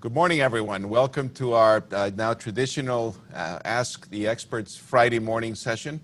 [0.00, 0.88] Good morning, everyone.
[0.88, 5.98] Welcome to our uh, now traditional uh, Ask the Experts Friday morning session.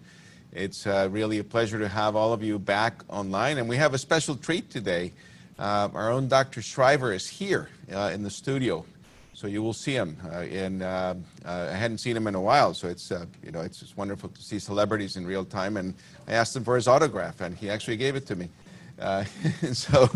[0.53, 3.95] It's uh, really a pleasure to have all of you back online, and we have
[3.95, 5.13] a special treat today.
[5.61, 6.61] Uh, our own Dr.
[6.61, 8.85] Schreiber is here uh, in the studio,
[9.33, 10.17] so you will see him.
[10.25, 11.15] Uh, in, I
[11.45, 13.13] hadn't seen him in a while, so it's
[13.45, 15.77] you know it's just wonderful to see celebrities in real time.
[15.77, 15.95] And
[16.27, 18.49] I asked him for his autograph, and he actually gave it to me.
[19.73, 20.11] so.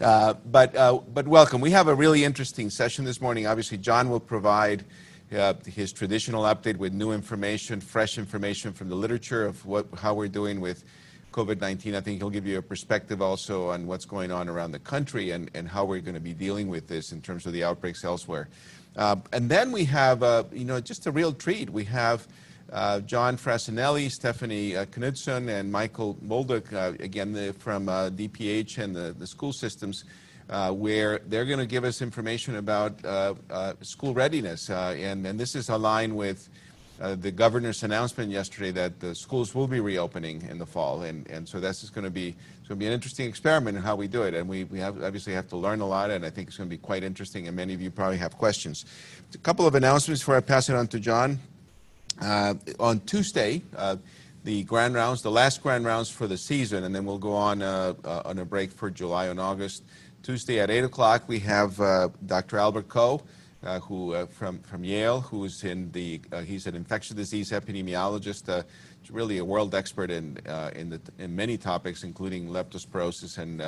[0.00, 1.60] Uh, but, uh, but welcome.
[1.60, 3.46] We have a really interesting session this morning.
[3.46, 4.86] Obviously, John will provide
[5.30, 10.14] uh, his traditional update with new information, fresh information from the literature of what, how
[10.14, 10.84] we're doing with
[11.32, 11.94] COVID-19.
[11.94, 15.32] I think he'll give you a perspective also on what's going on around the country
[15.32, 18.02] and, and how we're going to be dealing with this in terms of the outbreaks
[18.02, 18.48] elsewhere.
[18.96, 21.68] Uh, and then we have, uh, you know, just a real treat.
[21.68, 22.26] We have
[22.72, 28.78] uh, John Frassinelli, Stephanie uh, Knudson, and Michael Bolduc, uh, again the, from uh, DPH
[28.78, 30.04] and the, the school systems,
[30.48, 33.34] uh, where they're going to give us information about uh,
[33.82, 34.70] school readiness.
[34.70, 36.48] and, and this is aligned with
[36.98, 41.02] the governor's announcement yesterday that the schools will be reopening in the fall.
[41.02, 42.36] And, and so this is going to be
[42.70, 44.32] going to be an interesting experiment in how we do it.
[44.32, 46.70] And we, we have, obviously have to learn a lot, and I think it's going
[46.70, 48.84] to be quite interesting, and many of you probably have questions.
[49.34, 51.40] A couple of announcements before I pass it on to John.
[52.20, 53.96] Uh, on Tuesday, uh,
[54.44, 57.62] the grand rounds, the last grand rounds for the season, and then we'll go on
[57.62, 59.84] uh, uh on a break for July and August.
[60.22, 62.58] Tuesday at 8 o'clock, we have uh, Dr.
[62.58, 63.22] Albert Ko,
[63.62, 68.64] uh, who from from Yale, who's in the he's an infectious disease epidemiologist,
[69.10, 70.38] really a world expert in
[70.76, 73.62] in, the, in many topics, including leptospirosis and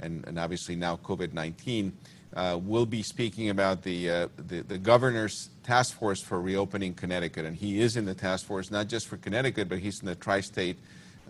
[0.00, 1.92] and, and obviously now COVID-19
[2.34, 7.44] uh, will be speaking about the, uh, the, the, governor's task force for reopening Connecticut.
[7.44, 10.14] And he is in the task force, not just for Connecticut, but he's in the
[10.14, 10.76] tri state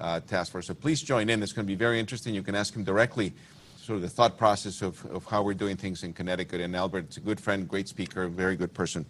[0.01, 0.67] uh, task force.
[0.67, 1.43] So please join in.
[1.43, 2.35] It's going to be very interesting.
[2.35, 3.33] You can ask him directly
[3.79, 6.61] sort of the thought process of, of how we're doing things in Connecticut.
[6.61, 9.07] And Albert is a good friend, great speaker, very good person.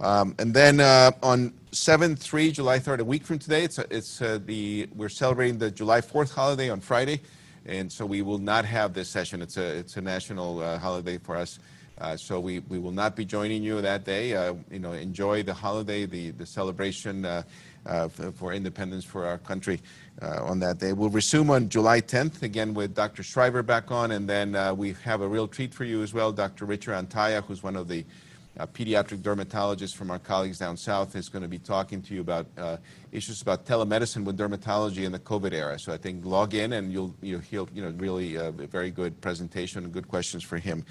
[0.00, 4.22] Um, and then uh, on 7 3, July 3rd, a week from today, it's, it's
[4.22, 7.20] uh, the, we're celebrating the July 4th holiday on Friday
[7.66, 9.42] and so we will not have this session.
[9.42, 11.58] It's a it's a national uh, holiday for us,
[11.98, 14.34] uh, so we, we will not be joining you that day.
[14.34, 17.42] Uh, you know, enjoy the holiday, the the celebration uh,
[17.86, 19.80] uh, for independence for our country
[20.22, 20.92] uh, on that day.
[20.92, 23.22] We'll resume on July 10th again with Dr.
[23.22, 26.32] Schreiber back on, and then we have a real treat for you as well.
[26.32, 26.64] Dr.
[26.64, 28.04] Richard Antaya, who's one of the
[28.56, 32.20] a pediatric dermatologist from our colleagues down south is going to be talking to you
[32.20, 32.76] about uh,
[33.10, 35.78] issues about telemedicine with dermatology in the COVID era.
[35.78, 39.20] So I think log in and you'll, you'll he'll, you know, really uh, very good
[39.20, 40.84] presentation and good questions for him.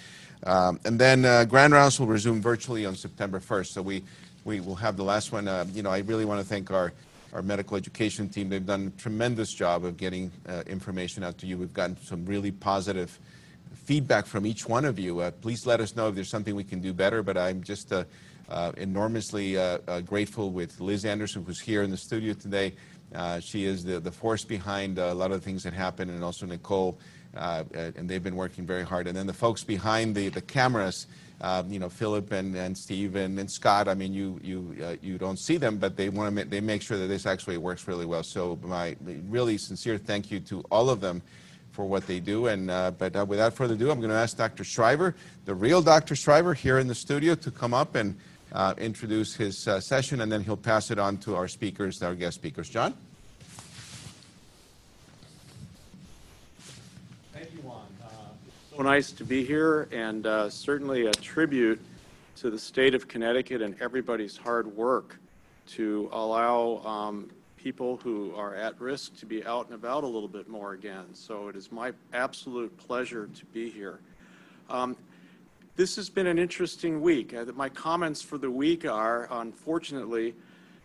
[0.45, 3.67] Um, and then uh, Grand Rounds will resume virtually on September 1st.
[3.67, 4.03] So we,
[4.43, 5.47] we will have the last one.
[5.47, 6.91] Uh, you know, I really want to thank our,
[7.31, 8.49] our medical education team.
[8.49, 11.57] They've done a tremendous job of getting uh, information out to you.
[11.57, 13.17] We've gotten some really positive
[13.83, 15.19] feedback from each one of you.
[15.19, 17.91] Uh, please let us know if there's something we can do better, but I'm just
[17.91, 18.05] uh,
[18.49, 22.73] uh, enormously uh, uh, grateful with Liz Anderson, who's here in the studio today.
[23.13, 26.23] Uh, she is the, the force behind a lot of the things that happen, and
[26.23, 26.97] also Nicole,
[27.35, 29.07] and they've been working very hard.
[29.07, 31.05] And then the folks behind the, the cameras,
[31.67, 35.37] you know, Philip and, and Steve and, and Scott, I mean, you, you, you don't
[35.37, 38.23] see them, but they, want to they make sure that this actually works really well.
[38.23, 38.95] So my
[39.27, 41.21] really sincere thank you to all of them
[41.73, 42.47] for what they do.
[42.47, 44.63] And uh, but uh, without further ado, I'm going to ask Dr.
[44.63, 46.15] Schreiber, the real Dr.
[46.15, 48.15] Schreiber, here in the studio, to come up and
[48.53, 52.15] uh, introduce his uh, session, and then he'll pass it on to our speakers, our
[52.15, 52.69] guest speakers.
[52.69, 52.93] John.
[57.33, 57.87] Thank you, Juan.
[58.03, 58.07] Uh,
[58.75, 61.81] so nice to be here, and uh, certainly a tribute
[62.37, 65.17] to the state of Connecticut and everybody's hard work
[65.65, 67.31] to allow um,
[67.63, 71.05] people who are at risk to be out and about a little bit more again.
[71.13, 73.99] So it is my absolute pleasure to be here.
[74.69, 74.97] Um,
[75.77, 77.33] this has been an interesting week.
[77.33, 80.35] Uh, my comments for the week are, unfortunately,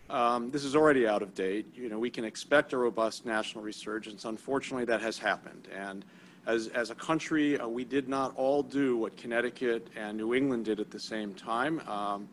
[0.08, 1.66] um, this is already out of date.
[1.74, 4.24] You know, we can expect a robust national resurgence.
[4.24, 5.66] Unfortunately, that has happened.
[5.76, 6.04] And
[6.46, 10.66] as, as a country, uh, we did not all do what Connecticut and New England
[10.66, 11.80] did at the same time.
[11.88, 12.28] Um,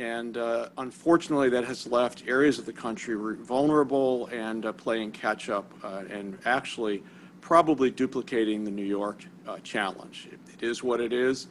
[0.00, 5.50] and uh, unfortunately, that has left areas of the country vulnerable and uh, playing catch
[5.50, 7.02] up uh, and actually
[7.42, 10.26] probably duplicating the New York uh, challenge.
[10.32, 11.48] It, it is what it is,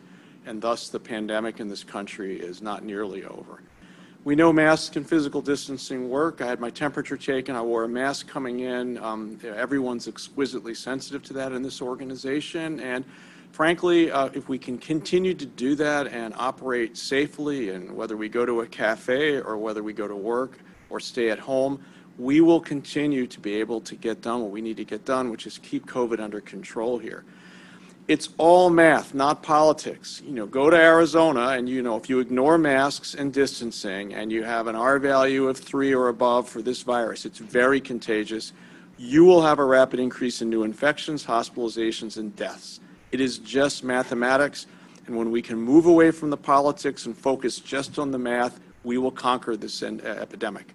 [0.48, 3.62] and thus the pandemic in this country is not nearly over.
[4.26, 6.42] We know masks and physical distancing work.
[6.42, 7.56] I had my temperature taken.
[7.56, 8.98] I wore a mask coming in.
[8.98, 12.80] Um, everyone's exquisitely sensitive to that in this organization.
[12.80, 13.06] And
[13.52, 18.30] frankly, uh, if we can continue to do that and operate safely, and whether we
[18.30, 20.60] go to a cafe or whether we go to work
[20.90, 21.84] or stay at home,
[22.18, 25.30] we will continue to be able to get done what we need to get done,
[25.30, 27.24] which is keep COVID under control here.
[28.10, 30.22] It's all math, not politics.
[30.26, 34.32] You know, go to Arizona and, you know, if you ignore masks and distancing and
[34.32, 38.52] you have an R value of three or above for this virus, it's very contagious.
[38.98, 42.80] You will have a rapid increase in new infections, hospitalizations, and deaths.
[43.12, 44.68] It is just mathematics.
[45.08, 48.60] And when we can move away from the politics and focus just on the math,
[48.84, 50.74] we will conquer this en- epidemic.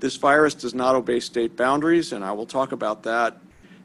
[0.00, 3.38] This virus does not obey state boundaries, and I will talk about that.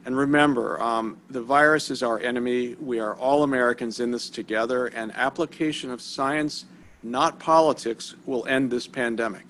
[0.04, 2.74] And remember, um, the virus is our enemy.
[2.80, 6.66] We are all Americans in this together, and application of science,
[7.02, 9.46] not politics, will end this pandemic.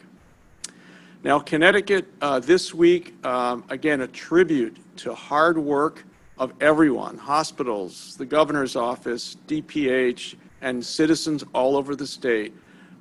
[1.23, 6.05] Now, Connecticut, uh, this week, um, again, a tribute to hard work
[6.41, 12.55] of everyone hospitals, the governor's office, DPH, and citizens all over the state.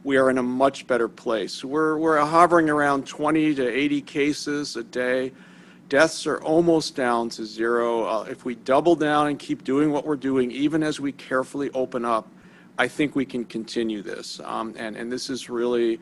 [0.03, 1.63] We are in a much better place.
[1.63, 5.31] We're, we're hovering around 20 to 80 cases a day.
[5.87, 8.03] Deaths are almost down to zero.
[8.03, 11.69] Uh, if we double down and keep doing what we're doing, even as we carefully
[11.73, 12.27] open up,
[12.77, 14.41] I think we can continue this.
[14.43, 15.97] Um, and, and this is really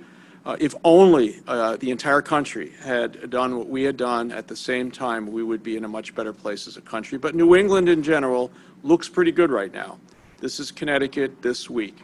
[0.48, 4.56] uh, if only uh, the entire country had done what we had done at the
[4.56, 7.18] same time, we would be in a much better place as a country.
[7.18, 8.50] But New England in general
[8.82, 10.00] looks pretty good right now.
[10.40, 11.98] This is Connecticut this week.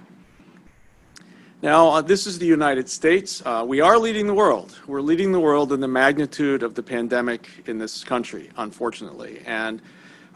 [1.61, 3.41] Now, uh, this is the United States.
[3.45, 4.77] Uh, we are leading the world.
[4.87, 9.41] We're leading the world in the magnitude of the pandemic in this country, unfortunately.
[9.45, 9.81] And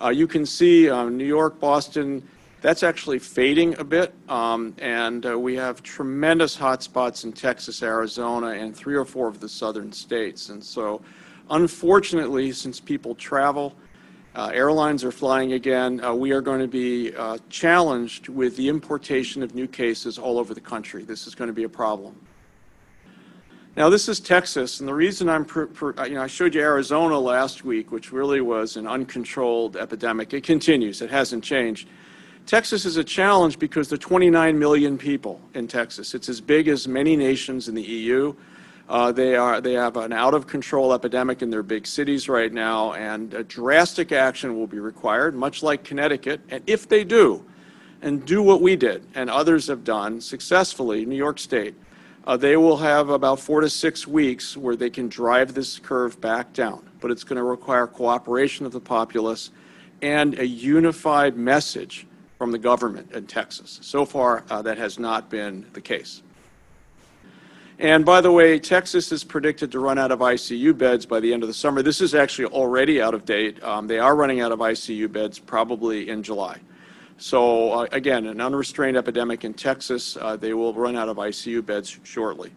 [0.02, 2.26] uh, you can see uh, New York, Boston,
[2.62, 8.48] that's actually fading a bit, um, and uh, we have tremendous hotspots in Texas, Arizona,
[8.48, 10.50] and three or four of the southern states.
[10.50, 11.02] And so,
[11.52, 13.76] unfortunately, since people travel,
[14.36, 18.70] uh, airlines are flying again, uh, we are going to be uh, challenged with the
[18.70, 21.04] importation of new cases all over the country.
[21.04, 22.16] This is going to be a problem.
[23.76, 26.62] Now, this is Texas, and the reason I'm, per, per, you know, I showed you
[26.62, 30.34] Arizona last week, which really was an uncontrolled epidemic.
[30.34, 31.88] It continues, it hasn't changed.
[32.48, 36.16] Texas is a challenge because there are 29 million people in Texas.
[36.16, 38.34] It's as big as many nations in the EU.
[38.88, 42.54] Uh, they, are, they have an out of control epidemic in their big cities right
[42.54, 46.40] now, and drastic action will be required, much like Connecticut.
[46.48, 47.44] And if they do,
[48.02, 51.76] and do what we did and others have done successfully, New York State,
[52.26, 56.22] uh, they will have about four to six weeks where they can drive this curve
[56.22, 56.88] back down.
[57.02, 59.52] But it's going to require cooperation of the populace
[60.02, 62.07] and a unified message
[62.38, 63.80] from the government in Texas.
[63.82, 66.22] So far, uh, that has not been the case.
[67.80, 71.32] And by the way, Texas is predicted to run out of ICU beds by the
[71.32, 71.84] end of the summer.
[71.84, 73.62] This is actually already out of date.
[73.64, 76.60] Um, they are running out of ICU beds probably in July.
[77.20, 80.18] So, uh, again, an unrestrained epidemic in Texas.
[80.20, 82.52] Uh, they will run out of ICU beds shortly.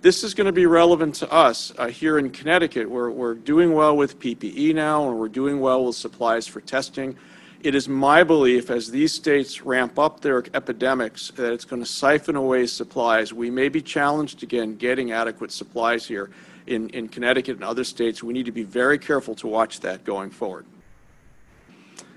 [0.00, 2.88] This is going to be relevant to us uh, here in Connecticut.
[2.90, 7.16] We're, we're doing well with PPE now, and we're doing well with supplies for testing.
[7.62, 11.88] It is my belief as these states ramp up their epidemics that it's going to
[11.88, 13.32] siphon away supplies.
[13.32, 16.30] We may be challenged again getting adequate supplies here
[16.66, 18.20] in, in Connecticut and other states.
[18.20, 20.66] We need to be very careful to watch that going forward.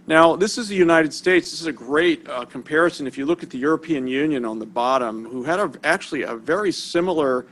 [0.07, 1.51] Now, this is the United States.
[1.51, 3.05] This is a great uh, comparison.
[3.05, 6.35] If you look at the European Union on the bottom, who had a, actually a
[6.35, 7.45] very similar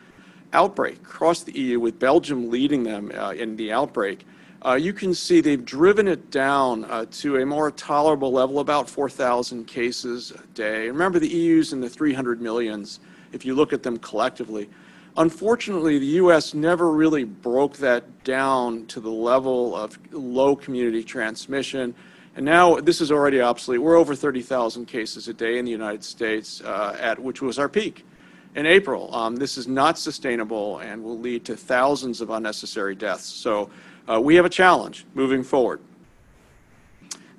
[0.51, 4.25] outbreak across the EU, with Belgium leading them uh, in the outbreak
[4.65, 8.89] uh, you can see they've driven it down uh, to a more tolerable level, about
[8.89, 10.87] 4,000 cases a day.
[10.87, 12.99] Remember, the EU's in the 300 millions
[13.33, 14.69] if you look at them collectively.
[15.17, 16.53] Unfortunately, the U.S.
[16.53, 21.93] never really broke that down to the level of low community transmission.
[22.35, 23.81] And now this is already obsolete.
[23.81, 27.69] We're over 30,000 cases a day in the United States, uh, at which was our
[27.69, 28.05] peak
[28.55, 29.13] in April.
[29.13, 33.25] Um, this is not sustainable and will lead to thousands of unnecessary deaths.
[33.25, 33.69] So
[34.09, 35.79] uh, we have a challenge moving forward.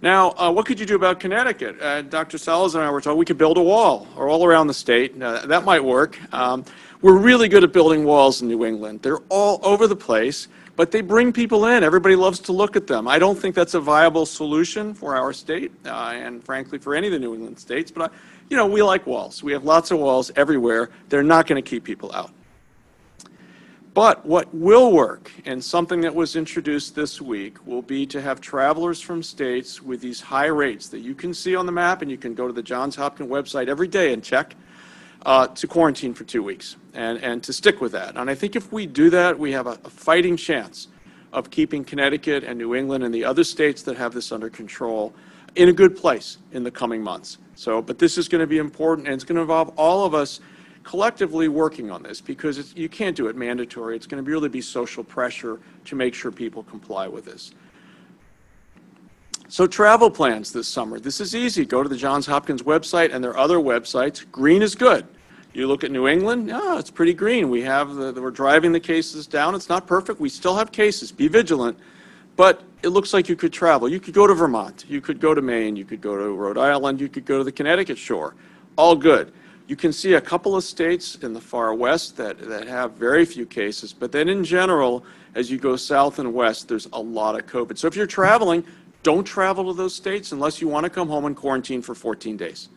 [0.04, 1.80] Now, uh, what could you do about Connecticut?
[1.80, 2.36] Uh, Dr.
[2.36, 5.20] Salas and I were talking we could build a wall or all around the state.
[5.20, 6.18] Uh, that might work.
[6.30, 6.62] Um,
[7.00, 9.00] we're really good at building walls in New England.
[9.00, 11.82] They're all over the place, but they bring people in.
[11.82, 13.08] Everybody loves to look at them.
[13.08, 17.06] I don't think that's a viable solution for our state uh, and, frankly, for any
[17.06, 17.90] of the New England states.
[17.90, 18.14] But, I,
[18.50, 19.42] you know, we like walls.
[19.42, 20.90] We have lots of walls everywhere.
[21.08, 22.30] They're not going to keep people out.
[23.94, 28.40] But what will work, and something that was introduced this week, will be to have
[28.40, 32.10] travelers from states with these high rates that you can see on the map, and
[32.10, 34.56] you can go to the Johns Hopkins website every day and check,
[35.24, 38.16] uh, to quarantine for two weeks and, and to stick with that.
[38.16, 40.88] And I think if we do that, we have a, a fighting chance
[41.32, 45.14] of keeping Connecticut and New England and the other states that have this under control
[45.54, 47.38] in a good place in the coming months.
[47.54, 50.14] So, but this is going to be important, and it's going to involve all of
[50.14, 50.40] us
[50.84, 53.96] collectively working on this because you can't do it mandatory.
[53.96, 57.52] It's going to really be social pressure to make sure people comply with this.
[59.48, 60.98] So travel plans this summer.
[61.00, 61.64] This is easy.
[61.64, 64.30] Go to the Johns Hopkins website and their other websites.
[64.30, 65.06] Green is good.
[65.52, 67.48] You look at New England, yeah, it's pretty green.
[67.48, 69.54] We have the, we're driving the cases down.
[69.54, 70.18] It's not perfect.
[70.18, 71.12] We still have cases.
[71.12, 71.78] Be vigilant.
[72.36, 73.88] But it looks like you could travel.
[73.88, 74.84] You could go to Vermont.
[74.88, 75.76] You could go to Maine.
[75.76, 77.00] You could go to Rhode Island.
[77.00, 78.34] You could go to the Connecticut shore.
[78.76, 79.32] All good.
[79.66, 83.24] You can see a couple of states in the far west that, that have very
[83.24, 83.92] few cases.
[83.92, 85.04] But then in general,
[85.34, 87.78] as you go south and west, there's a lot of COVID.
[87.78, 88.64] So if you're traveling,
[89.02, 92.36] don't travel to those states unless you want to come home and quarantine for 14
[92.36, 92.68] days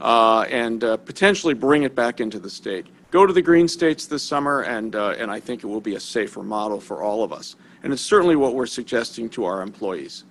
[0.00, 2.86] uh, and uh, potentially bring it back into the state.
[3.10, 5.94] Go to the green states this summer, and, uh, and I think it will be
[5.94, 7.56] a safer model for all of us.
[7.82, 10.24] And it's certainly what we're suggesting to our employees.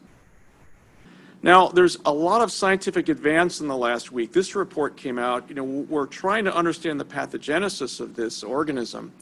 [1.45, 4.33] Now, there's a lot of scientific advance in the last week.
[4.33, 5.47] This report came out.
[5.47, 9.13] You know, we're trying to understand the pathogenesis of this organism.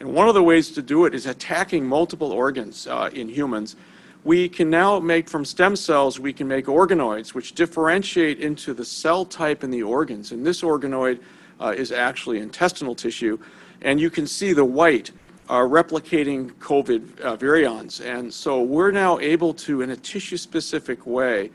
[0.00, 3.76] And one of the ways to do it is attacking multiple organs uh, in humans
[4.24, 8.84] we can now make from stem cells, we can make organoids, which differentiate into the
[8.84, 10.32] cell type in the organs.
[10.32, 11.20] And this organoid
[11.58, 13.38] uh, is actually intestinal tissue.
[13.80, 15.10] And you can see the white
[15.48, 18.04] are replicating COVID uh, virions.
[18.04, 21.50] And so we're now able to, in a tissue specific way,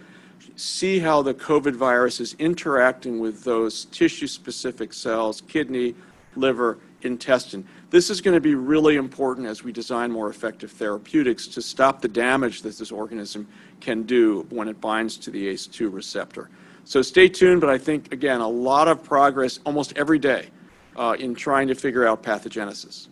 [0.55, 5.95] see how the COVID virus is interacting with those tissue specific cells, kidney,
[6.35, 7.67] liver, intestine.
[7.89, 12.01] This is going to be really important as we design more effective therapeutics to stop
[12.01, 13.47] the damage that this organism
[13.79, 16.49] can do when it binds to the ACE2 receptor.
[16.83, 20.49] So stay tuned, but I think, again, a lot of progress almost every day
[20.95, 23.07] uh, in trying to figure out pathogenesis.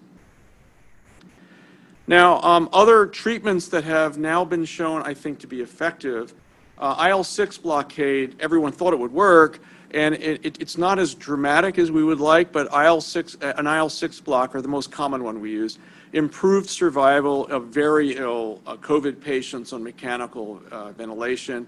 [2.06, 6.34] Now, um, other treatments that have now been shown, I think, to be effective,
[6.77, 9.60] uh, IL-6 blockade, everyone thought it would work,
[9.92, 13.68] and it, it, it's not as dramatic as we would like, but IL-6, uh, an
[13.68, 15.77] IL-6 blocker, the most common one we use,
[16.13, 21.68] improved survival of very ill uh, COVID patients on mechanical uh, ventilation.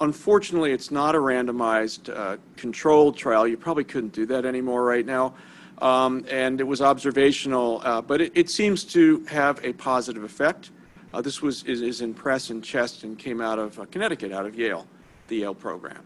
[0.00, 3.46] Unfortunately, it's not a randomized uh, controlled trial.
[3.46, 5.34] You probably couldn't do that anymore right now.
[5.80, 10.70] Um, and it was observational, uh, but it, it, seems to have a positive effect.
[11.14, 14.46] Uh, this was is, is, in press and chest and came out of Connecticut, out
[14.46, 14.86] of Yale,
[15.28, 16.02] the Yale program.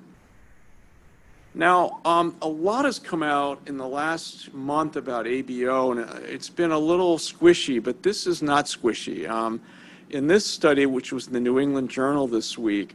[1.54, 6.20] Now, um, a lot has come out in the last month about ABO, and uh,
[6.22, 9.28] it's been a little squishy, but this is not squishy.
[9.28, 9.60] Um,
[10.10, 12.94] in this study, which was in the New England Journal this week,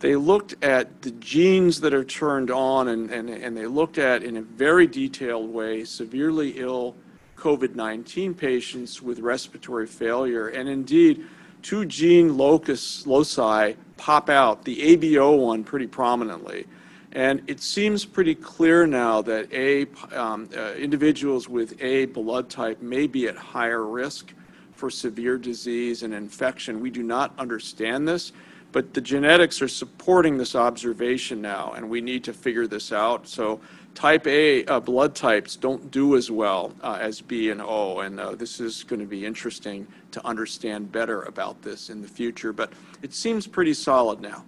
[0.00, 4.22] they looked at the genes that are turned on, and, and, and they looked at,
[4.22, 6.94] in a very detailed way, severely ill
[7.36, 10.48] COVID 19 patients with respiratory failure.
[10.48, 11.24] And indeed,
[11.66, 16.64] two gene locus loci pop out, the ABO one pretty prominently.
[17.10, 22.80] And it seems pretty clear now that A, um, uh, individuals with A blood type
[22.80, 24.32] may be at higher risk
[24.74, 26.80] for severe disease and infection.
[26.80, 28.30] We do not understand this,
[28.70, 33.26] but the genetics are supporting this observation now, and we need to figure this out.
[33.26, 33.60] So
[33.96, 38.20] type A uh, blood types don't do as well uh, as B and O, and
[38.20, 42.52] uh, this is going to be interesting to understand better about this in the future,
[42.52, 42.72] but
[43.02, 44.44] it seems pretty solid now.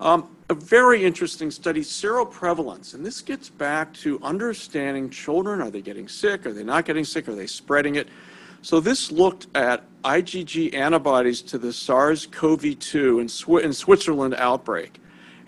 [0.00, 5.60] Um, a very interesting study, seroprevalence, and this gets back to understanding children.
[5.60, 6.46] Are they getting sick?
[6.46, 7.28] Are they not getting sick?
[7.28, 8.08] Are they spreading it?
[8.62, 15.00] So this looked at IgG antibodies to the SARS-CoV-2 in, Sw in, Switzerland outbreak.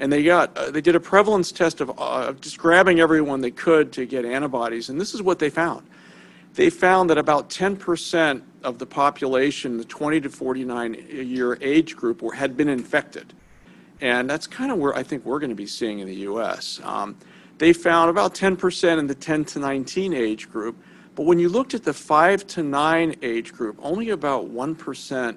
[0.03, 3.53] And they got, uh, they did a prevalence test of uh, just grabbing everyone they
[3.53, 5.87] could to get antibodies, and this is what they found.
[6.55, 12.21] They found that about 10% of the population, the 20 to 49 year age group,
[12.21, 13.33] were, had been infected.
[14.01, 16.81] And that's kind of where I think we're going to be seeing in the U.S.
[16.83, 17.17] Um,
[17.59, 20.83] they found about 10% in the 10 to 19 age group,
[21.15, 25.37] but when you looked at the 5 to 9 age group, only about 1%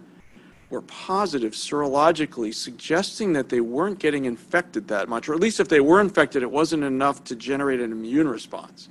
[0.69, 5.67] were positive serologically, suggesting that they weren't getting infected that much, or at least if
[5.67, 8.89] they were infected, it wasn't enough to generate an immune response.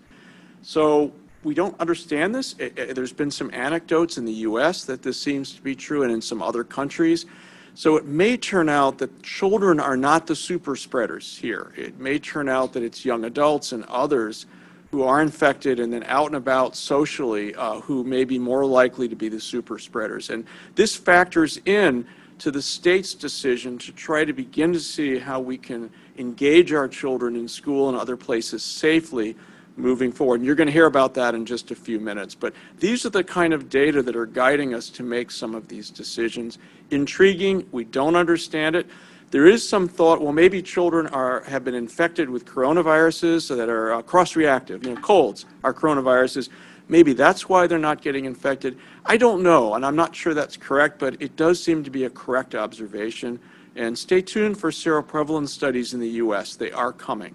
[0.62, 1.12] So
[1.42, 2.54] we don't understand this.
[2.58, 4.84] It, it, there's been some anecdotes in the U.S.
[4.84, 7.26] that this seems to be true, and in some other countries.
[7.74, 11.72] So it may turn out that children are not the super spreaders here.
[11.76, 14.46] It may turn out that it's young adults and others
[14.94, 19.08] who are infected and then out and about socially uh, who may be more likely
[19.08, 20.30] to be the super spreaders.
[20.30, 20.46] And
[20.76, 22.06] this factors in
[22.38, 26.86] to the state's decision to try to begin to see how we can engage our
[26.86, 29.34] children in school and other places safely
[29.76, 30.36] moving forward.
[30.36, 32.36] And you're going to hear about that in just a few minutes.
[32.36, 35.66] But these are the kind of data that are guiding us to make some of
[35.66, 36.58] these decisions.
[36.92, 38.86] Intriguing, we don't understand it.
[39.34, 43.94] There is some thought, well, maybe children are, have been infected with coronaviruses that are
[43.94, 46.50] uh, cross-reactive, you know, colds are coronaviruses.
[46.86, 48.78] Maybe that's why they're not getting infected.
[49.04, 52.04] I don't know, and I'm not sure that's correct, but it does seem to be
[52.04, 53.40] a correct observation.
[53.74, 56.54] And stay tuned for seroprevalence studies in the U.S.
[56.54, 57.34] They are coming.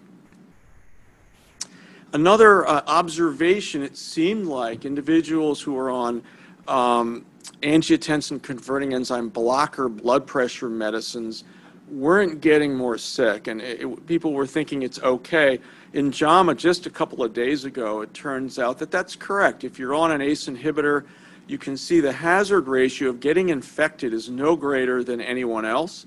[2.14, 6.24] Another uh, observation, it seemed like individuals who were on
[6.66, 7.26] um,
[7.62, 11.44] angiotensin converting enzyme blocker blood pressure medicines
[11.92, 15.60] weren't getting more sick, and it, it, people were thinking it's okay.
[15.94, 19.64] In JAMA, just a couple of days ago, it turns out that that's correct.
[19.64, 21.06] If you're on an ACE inhibitor,
[21.48, 26.06] you can see the hazard ratio of getting infected is no greater than anyone else.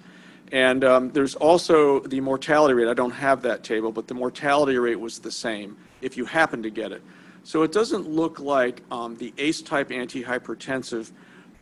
[0.52, 2.88] And um, there's also the mortality rate.
[2.88, 6.62] I don't have that table, but the mortality rate was the same if you happen
[6.62, 7.02] to get it.
[7.42, 11.10] So it doesn't look like um, the ACE-type antihypertensive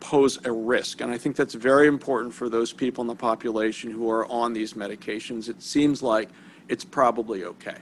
[0.01, 0.99] pose a risk.
[0.99, 4.51] And I think that's very important for those people in the population who are on
[4.51, 5.47] these medications.
[5.47, 6.27] It seems like
[6.67, 7.77] it's probably okay.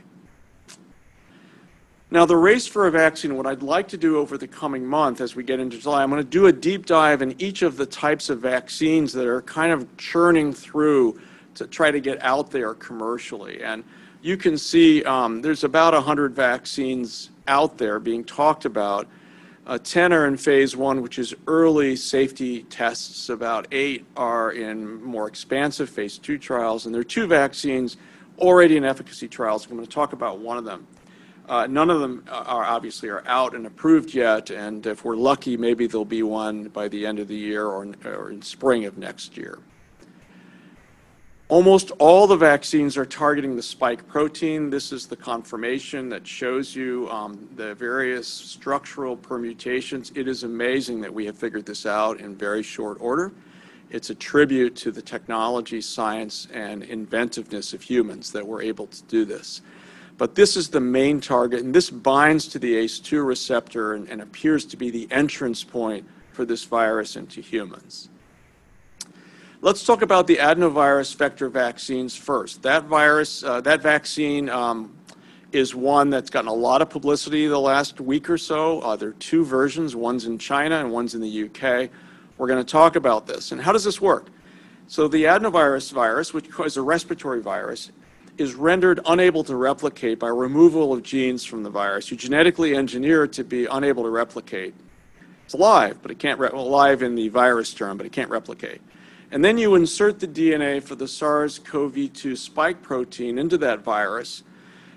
[2.11, 5.21] Now, the race for a vaccine, what I'd like to do over the coming month
[5.21, 7.77] as we get into July, I'm going to do a deep dive in each of
[7.77, 11.21] the types of vaccines that are kind of churning through
[11.55, 13.63] to try to get out there commercially.
[13.63, 13.83] And
[14.21, 19.07] you can see um, there's about 100 vaccines out there being talked about.
[19.69, 23.29] Uh, 10 are in phase one, which is early safety tests.
[23.29, 26.87] About eight are in more expansive phase two trials.
[26.87, 27.97] And there are two vaccines
[28.39, 29.67] already in efficacy trials.
[29.67, 30.87] I'm going to talk about one of them.
[31.47, 35.55] Uh, none of them are obviously are out and approved yet, and if we're lucky,
[35.55, 39.37] maybe there'll be one by the end of the year or in spring of next
[39.37, 39.59] year.
[41.49, 44.69] Almost all the vaccines are targeting the spike protein.
[44.69, 50.11] This is the conformation that shows you um, the various structural permutations.
[50.13, 53.31] It is amazing that we have figured this out in very short order.
[53.89, 59.01] It's a tribute to the technology, science, and inventiveness of humans that we're able to
[59.05, 59.63] do this.
[60.19, 64.21] But this is the main target, and this binds to the ACE2 receptor and, and
[64.21, 68.09] appears to be the entrance point for this virus into humans.
[69.61, 72.61] Let's talk about the adenovirus vector vaccines first.
[72.61, 74.97] That virus, uh, that vaccine um,
[75.51, 78.79] is one that's gotten a lot of publicity the last week or so.
[78.79, 81.89] Uh, there are two versions, one's in China and one's in the UK.
[82.37, 83.51] We're going to talk about this.
[83.51, 84.27] And how does this work?
[84.87, 87.91] So the adenovirus virus, which is a respiratory virus,
[88.37, 92.09] is rendered unable to replicate by removal of genes from the virus.
[92.09, 94.73] You genetically engineer it to be unable to replicate.
[95.43, 98.79] It's alive, but it can't, re- alive in the virus term, but it can't replicate.
[99.31, 103.81] And then you insert the DNA for the SARS CoV 2 spike protein into that
[103.81, 104.43] virus.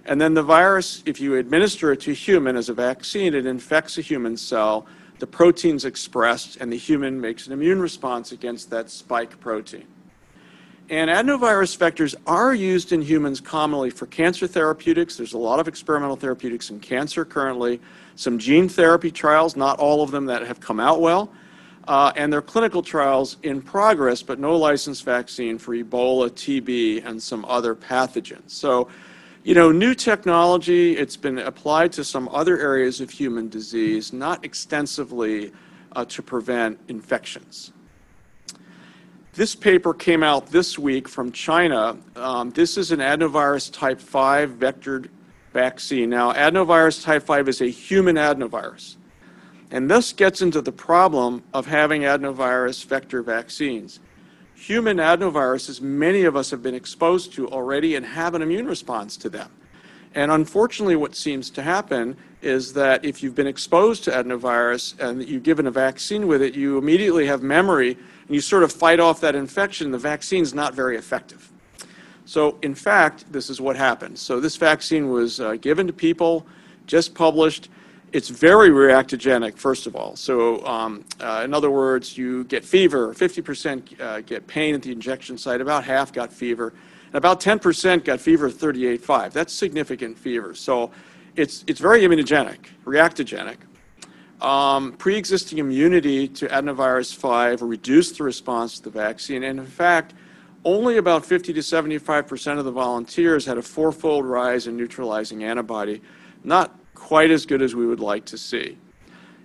[0.05, 3.47] And then the virus, if you administer it to a human as a vaccine, it
[3.47, 4.87] infects a human cell.
[5.19, 9.87] The protein's expressed, and the human makes an immune response against that spike protein.
[10.91, 15.17] And adenovirus vectors are used in humans commonly for cancer therapeutics.
[15.17, 17.81] There's a lot of experimental therapeutics in cancer currently,
[18.17, 21.31] some gene therapy trials, not all of them that have come out well,
[21.89, 27.05] uh, and there are clinical trials in progress, but no licensed vaccine for Ebola, TB,
[27.05, 28.51] and some other pathogens.
[28.51, 28.89] So,
[29.43, 34.45] you know, new technology, it's been applied to some other areas of human disease, not
[34.45, 35.53] extensively
[35.97, 37.73] uh, to prevent infections.
[39.35, 41.97] This paper came out this week from China.
[42.15, 45.09] Um, this is an adenovirus type 5 vectored
[45.53, 46.11] vaccine.
[46.11, 48.97] Now, adenovirus type 5 is a human adenovirus.
[49.73, 54.01] And this gets into the problem of having adenovirus vector vaccines.
[54.55, 59.17] Human adenoviruses, many of us have been exposed to already and have an immune response
[59.17, 59.51] to them.
[60.15, 65.27] And unfortunately, what seems to happen is that if you've been exposed to adenovirus and
[65.27, 69.01] you've given a vaccine with it, you immediately have memory and you sort of fight
[69.01, 71.51] off that infection, the vaccine's not very effective.
[72.27, 74.19] So, in fact, this is what happened.
[74.19, 76.47] So, this vaccine was uh, given to people,
[76.87, 77.71] just published.
[78.13, 80.17] It's very reactogenic, first of all.
[80.17, 84.93] So, um, uh, in other words, you get fever, 50% uh, get pain at the
[84.93, 86.75] injection site, about half got fever,
[87.07, 89.33] and about 10% got fever 38.5.
[89.33, 90.55] That's significant fever.
[90.55, 90.91] So,
[91.37, 93.57] it's, it's very immunogenic, reactogenic.
[94.45, 100.13] Um, pre-existing immunity to adenovirus 5 reduced the response to the vaccine, and in fact,
[100.65, 105.45] only about 50 to 75 percent of the volunteers had a fourfold rise in neutralizing
[105.45, 106.03] antibody,
[106.45, 108.79] not quite as good as we would like to see.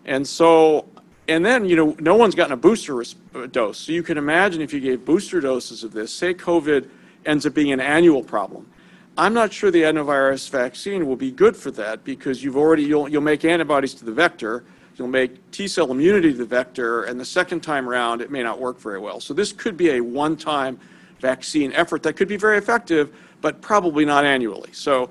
[0.06, 0.88] And so,
[1.28, 3.80] and then, you know, no one's gotten a booster uh, dose.
[3.80, 6.88] So you can imagine if you gave booster doses of this, say COVID
[7.26, 8.70] ends up being an annual problem.
[9.18, 13.10] I'm not sure the adenovirus vaccine will be good for that because you've already, you'll,
[13.10, 14.64] you'll make antibodies to the vector,
[14.98, 18.42] You'll make T cell immunity to the vector, and the second time around, it may
[18.42, 19.20] not work very well.
[19.20, 20.80] So this could be a one time
[21.20, 24.72] vaccine effort that could be very effective, but probably not annually.
[24.74, 25.10] So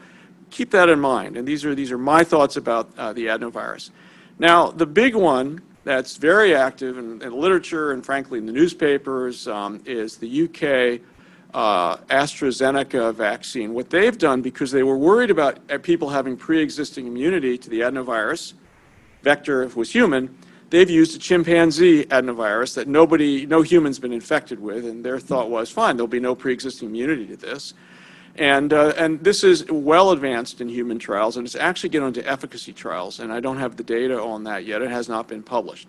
[0.50, 1.36] keep that in mind.
[1.36, 3.90] And these are, these are my thoughts about uh, the adenovirus.
[4.38, 9.46] Now, the big one that's very active in, in literature and frankly in the newspapers
[9.46, 11.00] um, is the UK
[11.54, 13.72] uh, AstraZeneca vaccine.
[13.72, 17.80] What they've done, because they were worried about uh, people having pre-existing immunity to the
[17.80, 18.54] adenovirus,
[19.22, 20.36] vector if was human,
[20.70, 25.48] they've used a chimpanzee adenovirus that nobody, no human's been infected with, and their thought
[25.48, 27.74] was, fine, there'll be no pre-existing immunity to this.
[28.38, 32.28] And, uh, and this is well advanced in human trials, and it's actually getting into
[32.28, 34.82] efficacy trials, and I don't have the data on that yet.
[34.82, 35.88] It has not been published.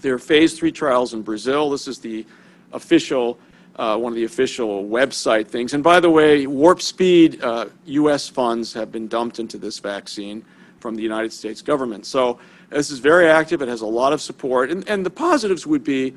[0.00, 1.70] There are phase three trials in Brazil.
[1.70, 2.24] This is the
[2.72, 3.38] official,
[3.76, 5.74] uh, one of the official website things.
[5.74, 8.28] And by the way, warp speed uh, U.S.
[8.28, 10.44] funds have been dumped into this vaccine
[10.80, 12.06] from the United States government.
[12.06, 12.38] So
[12.70, 13.60] this is very active.
[13.60, 14.70] It has a lot of support.
[14.70, 16.14] And, and the positives would be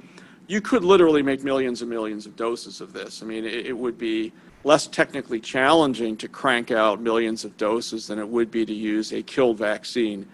[0.47, 3.21] you could literally make millions and millions of doses of this.
[3.21, 4.31] I mean, it, it would be
[4.63, 9.11] less technically challenging to crank out millions of doses than it would be to use
[9.11, 10.27] a killed vaccine,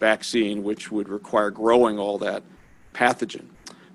[0.00, 2.42] vaccine which would require growing all that
[2.94, 3.44] pathogen.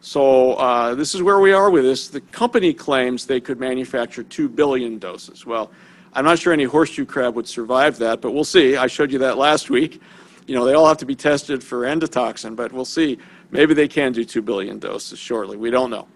[0.02, 2.08] So uh, this is where we are with this.
[2.08, 5.46] The company claims they could manufacture 2 billion doses.
[5.46, 5.72] Well,
[6.14, 8.78] I'm not sure any horseshoe crab would survive that, but we'll see.
[8.78, 10.02] I showed you that last week.
[10.48, 13.20] You know, they all have to be tested for endotoxin, but we'll see.
[13.52, 15.58] Maybe they can do 2 billion doses shortly.
[15.58, 16.08] We don't know.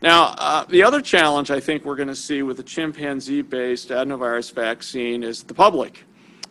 [0.00, 4.52] Now, uh, the other challenge I think we're going to see with the chimpanzee-based adenovirus
[4.52, 6.04] vaccine is the public.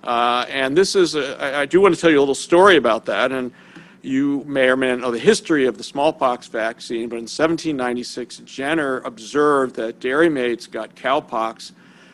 [0.03, 2.75] Uh, and this is, a, I, I do want to tell you a little story
[2.75, 3.31] about that.
[3.31, 3.53] And
[4.01, 8.37] you may or may not know the history of the smallpox vaccine, but in 1796,
[8.39, 11.71] Jenner observed that dairymaids got cowpox,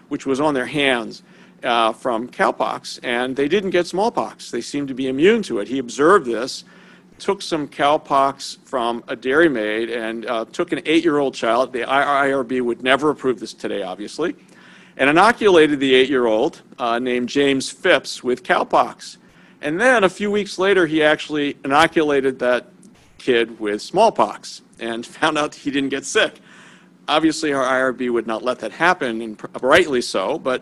[0.10, 1.24] which was on their hands
[1.63, 4.52] uh, from cowpox, and they didn't get smallpox.
[4.52, 5.67] They seemed to be immune to it.
[5.67, 6.63] He observed this
[7.23, 11.71] took some cowpox from a dairymaid and uh, took an eight-year-old child.
[11.71, 14.36] The IRB would never approve this today, obviously,
[14.97, 19.17] and inoculated the eight-year-old uh, named James Phipps with cowpox.
[19.62, 22.67] And then a few weeks later, he actually inoculated that
[23.19, 26.41] kid with smallpox and found out he didn't get sick.
[27.07, 30.38] Obviously, our IRB would not let that happen, and rightly so.
[30.38, 30.62] But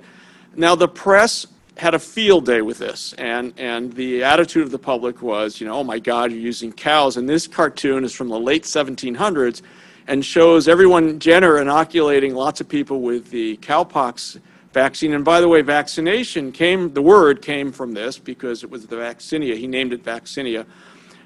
[0.56, 1.48] now the press
[1.78, 5.68] had a field day with this, and, and the attitude of the public was, you
[5.68, 7.18] know, oh my God, you're using cows.
[7.18, 9.62] And this cartoon is from the late 1700s
[10.08, 14.40] and shows everyone, Jenner, inoculating lots of people with the cowpox
[14.74, 15.14] vaccine.
[15.14, 18.96] And by the way, vaccination came, the word came from this because it was the
[18.98, 19.56] vaccinia.
[19.56, 20.66] He named it vaccinia,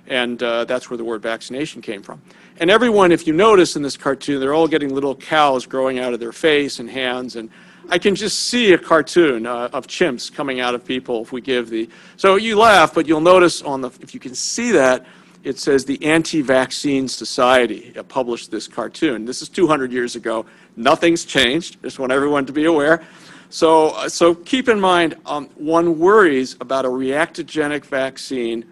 [0.07, 2.21] and uh, that's where the word vaccination came from.
[2.57, 6.13] And everyone, if you notice in this cartoon, they're all getting little cows growing out
[6.13, 7.35] of their face and hands.
[7.35, 7.49] And
[7.89, 11.41] I can just see a cartoon uh, of chimps coming out of people if we
[11.41, 11.89] give the.
[12.17, 15.05] So you laugh, but you'll notice on the, if you can see that,
[15.43, 19.25] it says the Anti-Vaccine Society published this cartoon.
[19.25, 20.45] This is 200 years ago.
[20.75, 21.81] Nothing's changed.
[21.83, 23.03] Just want everyone to be aware.
[23.49, 28.65] So, uh, so keep in mind, um, one worries about a reactogenic vaccine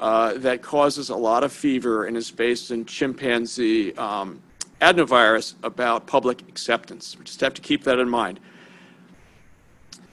[0.00, 4.40] uh, that causes a lot of fever and is based in chimpanzee um,
[4.82, 7.16] adenovirus about public acceptance.
[7.18, 8.38] We just have to keep that in mind.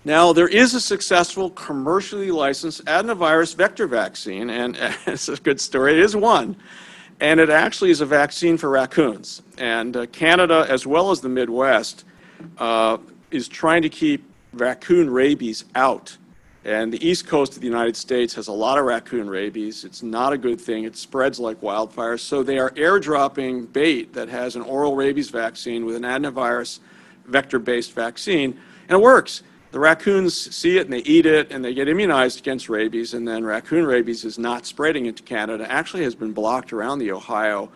[0.05, 5.93] Now, there is a successful commercially licensed adenovirus vector vaccine, and it's a good story.
[5.93, 6.55] It is one.
[7.19, 9.41] And it actually is a vaccine for raccoons.
[9.57, 12.03] And uh, Canada, as well as the Midwest,
[12.59, 12.99] uh,
[13.31, 16.15] is trying to keep raccoon rabies out.
[16.65, 19.85] And the east coast of the United States has a lot of raccoon rabies.
[19.85, 20.83] It's not a good thing.
[20.83, 22.19] It spreads like wildfire.
[22.19, 26.79] So they are airdropping bait that has an oral rabies vaccine with an adenovirus
[27.25, 29.41] vector-based vaccine, and it works
[29.75, 33.27] the raccoons see it and they eat it and they get immunized against rabies, and
[33.27, 35.69] then raccoon rabies is not spreading into Canada.
[35.69, 37.69] Actually, has been blocked around the Ohio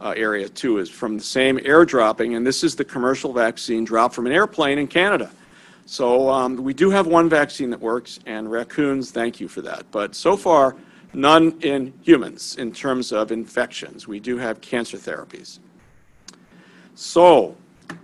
[0.00, 4.14] uh, area too, is from the same airdropping, and this is the commercial vaccine dropped
[4.14, 5.28] from an airplane in Canada.
[5.86, 9.90] So um, we do have one vaccine that works, and raccoons, thank you for that.
[9.90, 10.76] But so far,
[11.14, 14.06] none in humans in terms of infections.
[14.06, 15.58] We do have cancer therapies.
[16.94, 17.56] So,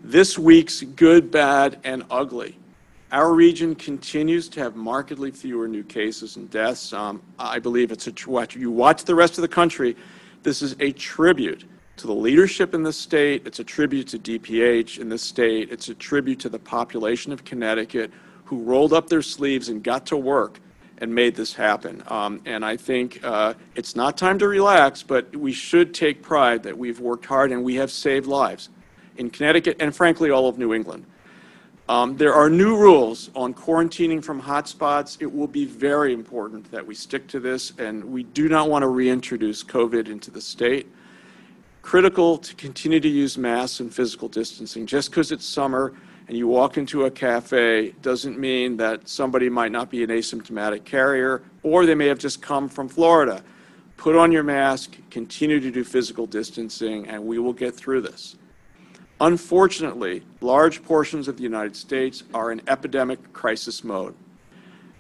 [0.03, 2.59] this week's good, bad, and ugly.
[3.17, 6.93] Our region continues to have markedly fewer new cases and deaths.
[6.93, 8.55] Um, I believe it's a watch.
[8.55, 9.97] You watch the rest of the country.
[10.43, 11.65] This is a tribute
[11.97, 13.47] to the leadership in the state.
[13.47, 15.73] It's a tribute to DPH in the state.
[15.73, 18.11] It's a tribute to the population of Connecticut
[18.45, 20.61] who rolled up their sleeves and got to work
[20.99, 22.03] and made this happen.
[22.09, 26.65] Um, and I think uh, it's not time to relax, but we should take pride
[26.65, 28.69] that we've worked hard and we have saved lives
[29.17, 31.07] in Connecticut and, frankly, all of New England.
[31.89, 35.19] Um, there are new rules on quarantining from hotspots.
[35.21, 38.83] It will be very important that we stick to this, and we do not want
[38.83, 40.89] to reintroduce COVID into the state.
[41.83, 44.85] Critical to continue to use masks and physical distancing.
[44.85, 45.93] Just because it's summer
[46.27, 50.85] and you walk into a cafe doesn't mean that somebody might not be an asymptomatic
[50.85, 53.45] carrier, or they may have just come from Florida.
[53.97, 58.35] Put on your mask, continue to do physical distancing, and we will get through this.
[59.21, 64.15] Unfortunately, large portions of the United States are in epidemic crisis mode.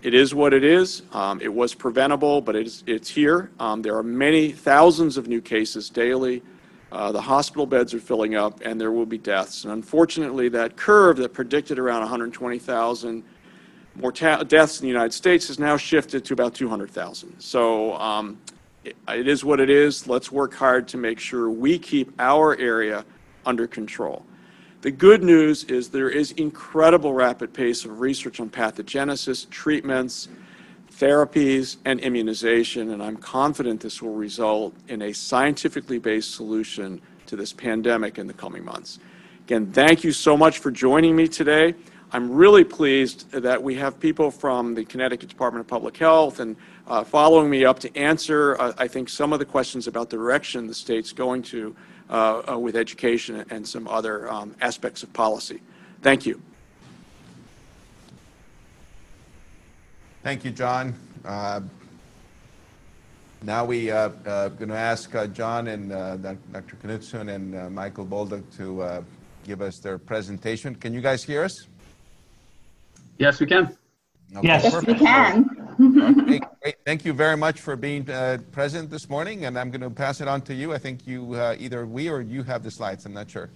[0.02, 1.02] It is what it is.
[1.12, 3.50] Um, it was preventable, but it's, it's here.
[3.60, 6.42] Um, there are many thousands of new cases daily.
[6.92, 9.64] Uh, the hospital beds are filling up, and there will be deaths.
[9.64, 13.22] And unfortunately, that curve that predicted around 120,000
[14.46, 17.38] deaths in the United States has now shifted to about 200,000.
[17.40, 18.38] So um,
[18.84, 20.06] it, it is what it is.
[20.06, 23.04] Let's work hard to make sure we keep our area
[23.46, 24.24] under control.
[24.82, 30.28] The good news is there is incredible rapid pace of research on pathogenesis, treatments,
[30.92, 37.36] therapies, and immunization, and I'm confident this will result in a scientifically based solution to
[37.36, 38.98] this pandemic in the coming months.
[39.46, 41.74] Again, thank you so much for joining me today.
[42.12, 46.56] I'm really pleased that we have people from the Connecticut Department of Public Health and
[46.86, 50.16] uh, following me up to answer, uh, I think, some of the questions about the
[50.16, 51.74] direction the state's going to
[52.08, 55.60] with education and some other um, aspects of policy.
[56.02, 56.40] Thank you.
[60.22, 60.92] Thank you, John.
[61.24, 61.60] Uh,
[63.42, 66.76] now we are uh, uh, going to ask uh, John and Dr.
[66.82, 69.04] Knudsen and Michael Bolduc to
[69.44, 70.74] give us their presentation.
[70.74, 71.68] Can you guys hear us?
[73.18, 73.76] Yes, we can.
[74.36, 75.00] Okay, yes, perfect.
[75.00, 75.65] we can.
[76.20, 76.76] okay, great.
[76.84, 80.20] Thank you very much for being uh, present this morning, and I'm going to pass
[80.20, 80.72] it on to you.
[80.72, 83.06] I think you uh, either we or you have the slides.
[83.06, 83.50] I'm not sure.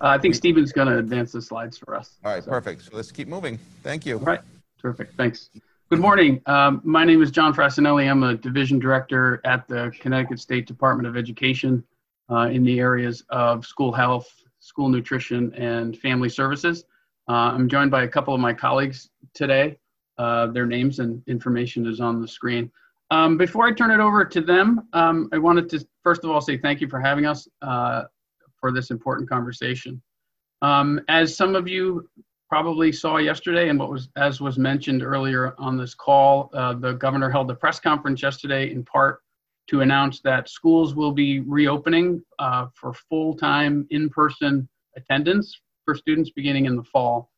[0.00, 2.18] Uh, I think Stephen's going to advance the slides for us.
[2.24, 2.50] All right, so.
[2.50, 2.82] perfect.
[2.82, 3.58] So let's keep moving.
[3.82, 4.18] Thank you.
[4.18, 4.40] All right,
[4.80, 5.10] terrific.
[5.16, 5.48] Thanks.
[5.88, 6.42] Good morning.
[6.46, 8.10] Um, my name is John Frassinelli.
[8.10, 11.84] I'm a division director at the Connecticut State Department of Education
[12.30, 16.84] uh, in the areas of school health, school nutrition, and family services.
[17.28, 19.78] Uh, I'm joined by a couple of my colleagues today.
[20.18, 22.70] Uh, their names and information is on the screen.
[23.10, 26.40] Um, before I turn it over to them, um, I wanted to first of all
[26.40, 28.04] say thank you for having us uh,
[28.56, 30.00] for this important conversation.
[30.62, 32.08] Um, as some of you
[32.48, 36.92] probably saw yesterday, and what was as was mentioned earlier on this call, uh, the
[36.92, 39.20] governor held a press conference yesterday in part
[39.68, 46.66] to announce that schools will be reopening uh, for full-time in-person attendance for students beginning
[46.66, 47.30] in the fall.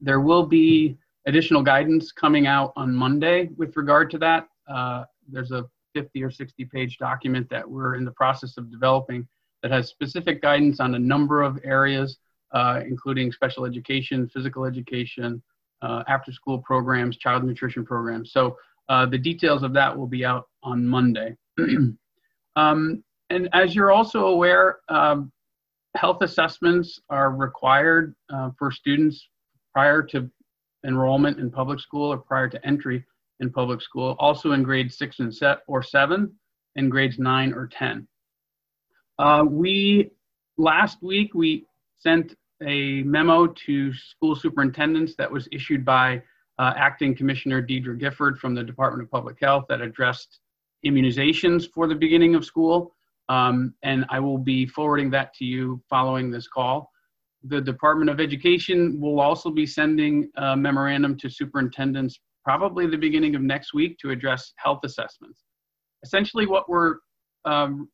[0.00, 4.48] There will be additional guidance coming out on Monday with regard to that.
[4.68, 9.26] Uh, there's a 50 or 60 page document that we're in the process of developing
[9.62, 12.18] that has specific guidance on a number of areas,
[12.52, 15.42] uh, including special education, physical education,
[15.82, 18.32] uh, after school programs, child nutrition programs.
[18.32, 18.56] So
[18.88, 21.36] uh, the details of that will be out on Monday.
[22.56, 25.32] um, and as you're also aware, um,
[25.96, 29.28] health assessments are required uh, for students
[29.72, 30.30] prior to
[30.86, 33.04] enrollment in public school or prior to entry
[33.40, 36.32] in public school, also in grades six and set or seven,
[36.76, 38.06] and grades nine or 10.
[39.18, 40.10] Uh, we,
[40.58, 41.66] last week, we
[41.98, 46.22] sent a memo to school superintendents that was issued by
[46.58, 50.40] uh, Acting Commissioner Deidre Gifford from the Department of Public Health that addressed
[50.86, 52.94] immunizations for the beginning of school.
[53.28, 56.91] Um, and I will be forwarding that to you following this call.
[57.44, 63.34] The Department of Education will also be sending a memorandum to superintendents probably the beginning
[63.34, 65.44] of next week to address health assessments.
[66.02, 66.96] Essentially, what we're
[67.44, 67.88] um,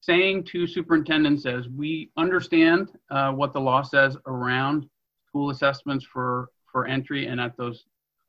[0.00, 4.86] saying to superintendents is we understand uh, what the law says around
[5.26, 7.84] school assessments for, for entry and at those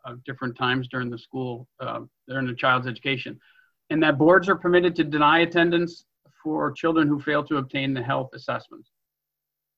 [0.06, 3.40] uh, different times during the school, uh, during the child's education.
[3.90, 6.06] And that boards are permitted to deny attendance
[6.42, 8.92] for children who fail to obtain the health assessments.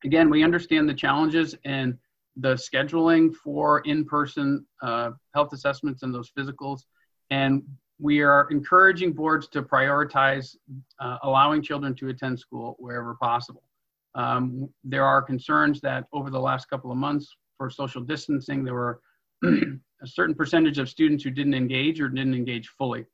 [0.05, 1.97] Again, we understand the challenges and
[2.37, 6.81] the scheduling for in-person uh, health assessments and those physicals,
[7.31, 7.63] and
[7.97, 10.55] we are encouraging boards to prioritize
[10.99, 13.63] uh, allowing children to attend school wherever possible.
[14.13, 18.75] Um, there are concerns that over the last couple of months for social distancing, there
[18.75, 18.99] were
[19.43, 23.05] a certain percentage of students who didn't engage or didn't engage fully.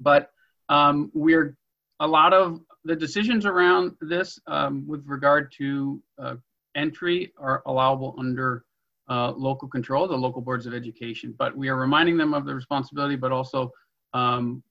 [0.00, 0.30] But
[0.68, 1.56] um, we're
[2.00, 6.34] a lot of the decisions around this um, with regard to uh,
[6.74, 8.64] entry are allowable under
[9.08, 11.34] uh, local control, the local boards of education.
[11.38, 13.70] But we are reminding them of the responsibility, but also
[14.14, 14.62] um,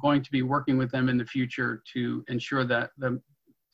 [0.00, 3.20] going to be working with them in the future to ensure that the,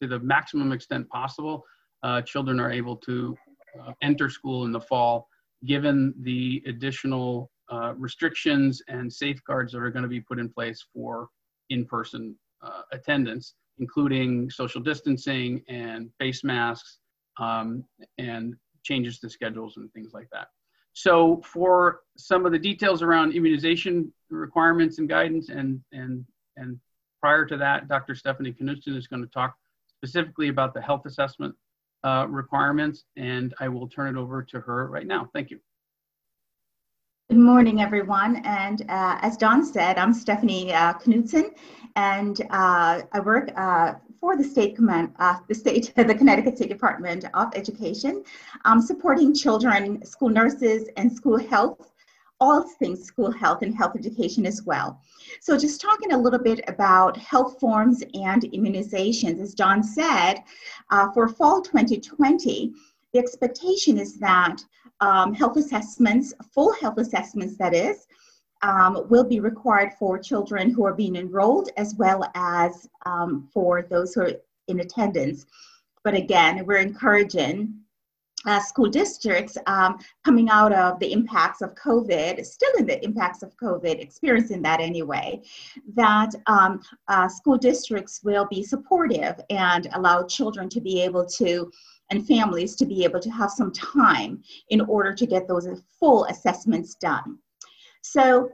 [0.01, 1.65] to the maximum extent possible,
[2.03, 3.37] uh, children are able to
[3.81, 5.29] uh, enter school in the fall,
[5.65, 10.85] given the additional uh, restrictions and safeguards that are going to be put in place
[10.95, 11.29] for
[11.71, 16.99] in-person uh, attendance, including social distancing and face masks
[17.39, 17.85] um,
[18.19, 20.49] and changes to schedules and things like that.
[20.93, 26.25] So for some of the details around immunization requirements and guidance and, and,
[26.57, 26.81] and
[27.21, 28.15] prior to that, Dr.
[28.15, 29.57] Stephanie Knudsen is going to talk
[29.89, 31.55] specifically about the health assessment
[32.05, 35.29] uh, requirements, and I will turn it over to her right now.
[35.35, 35.61] Thank you.
[37.29, 38.37] Good morning, everyone.
[38.45, 41.51] And uh, as Don said, I'm Stephanie uh, Knudsen,
[41.97, 46.69] and uh, I work uh, for the state command, uh, the state, the Connecticut State
[46.69, 48.23] Department of Education,
[48.65, 51.91] um, supporting children, school nurses, and school health,
[52.39, 55.01] all things school health and health education as well.
[55.41, 60.45] So, just talking a little bit about health forms and immunizations, as John said,
[60.93, 62.73] uh, for fall 2020,
[63.13, 64.59] the expectation is that
[65.01, 68.07] um, health assessments, full health assessments, that is,
[68.63, 73.83] um, will be required for children who are being enrolled as well as um, for
[73.83, 74.33] those who are
[74.69, 75.47] in attendance.
[76.03, 77.75] But again, we're encouraging
[78.47, 83.43] uh, school districts um, coming out of the impacts of COVID, still in the impacts
[83.43, 85.43] of COVID, experiencing that anyway,
[85.95, 91.71] that um, uh, school districts will be supportive and allow children to be able to
[92.11, 96.25] and families to be able to have some time in order to get those full
[96.27, 97.39] assessments done.
[98.03, 98.51] So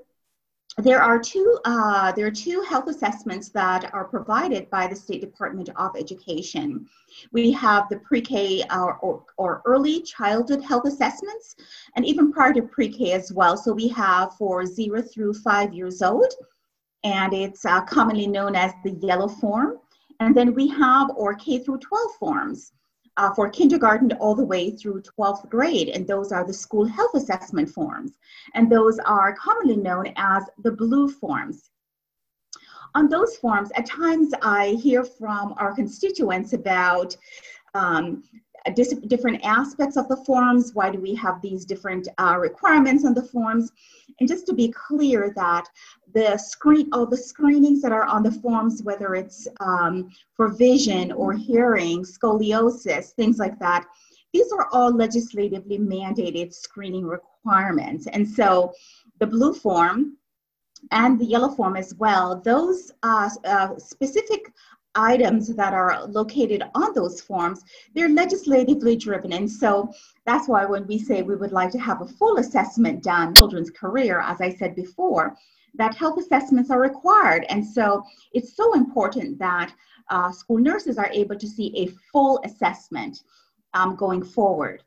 [0.79, 5.21] there are two uh, there are two health assessments that are provided by the State
[5.21, 6.89] Department of Education.
[7.31, 11.57] We have the pre-K or, or, or, early childhood health assessments,
[11.95, 13.59] and even prior to pre-K as well.
[13.59, 16.33] So we have for zero through five years old,
[17.05, 19.79] and it's uh, commonly known as the yellow form.
[20.21, 22.73] And then we have or K through 12 forms
[23.17, 27.15] uh, for kindergarten all the way through 12th grade, and those are the school health
[27.15, 28.13] assessment forms.
[28.55, 31.71] And those are commonly known as the blue forms.
[32.95, 37.17] On those forms, at times I hear from our constituents about
[37.75, 38.23] um,
[38.71, 40.73] different aspects of the forms.
[40.75, 43.73] Why do we have these different uh, requirements on the forms?
[44.21, 45.67] And just to be clear that
[46.15, 51.13] the screen, all the screenings that are on the forms, whether it's um, for vision
[51.13, 53.85] or hearing, scoliosis, things like that,
[54.33, 58.07] these are all legislatively mandated screening requirements.
[58.07, 58.73] And so
[59.19, 60.17] the blue form
[60.91, 64.53] and the yellow form as well, those uh, uh, specific
[64.95, 69.33] items that are located on those forms, they're legislatively driven.
[69.33, 69.93] And so
[70.27, 73.71] that's why when we say we would like to have a full assessment done, children's
[73.71, 75.37] career, as I said before,
[75.75, 77.47] that health assessments are required.
[77.49, 78.03] And so
[78.33, 79.73] it's so important that
[80.11, 83.23] uh, school nurses are able to see a full assessment
[83.75, 84.83] um, going forward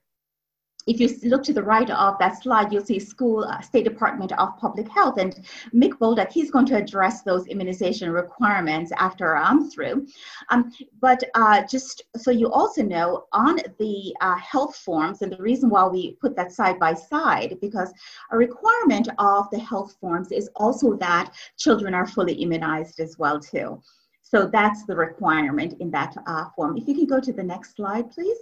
[0.88, 4.32] if you look to the right of that slide, you'll see School uh, State Department
[4.34, 5.18] of Public Health.
[5.18, 5.34] And
[5.74, 10.08] Mick Bolduc, he's going to address those immunization requirements after I'm through.
[10.50, 10.72] Um,
[11.02, 15.70] but uh, just so you also know, on the uh, health forms, and the reason
[15.70, 17.92] why we put that side by side, because
[18.32, 23.40] a requirement of the health forms is also that children are fully immunized as well
[23.40, 23.82] too.
[24.22, 26.78] So that's the requirement in that uh, form.
[26.78, 28.38] If you can go to the next slide, please.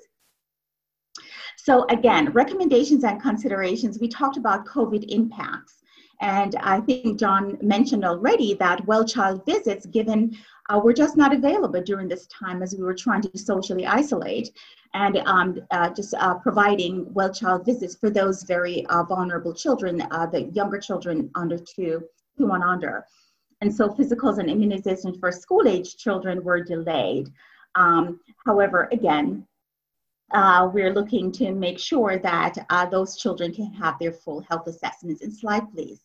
[1.65, 5.75] So again, recommendations and considerations, we talked about COVID impacts.
[6.19, 11.33] And I think John mentioned already that well child visits, given uh, were just not
[11.33, 14.49] available during this time as we were trying to socially isolate
[14.93, 20.01] and um, uh, just uh, providing well child visits for those very uh, vulnerable children,
[20.11, 22.03] uh, the younger children under two,
[22.37, 23.05] two and under.
[23.61, 27.29] And so physicals and immunizations for school age children were delayed.
[27.75, 29.47] Um, however, again,
[30.33, 34.67] uh, we're looking to make sure that uh, those children can have their full health
[34.67, 35.21] assessments.
[35.21, 36.01] And slide, please.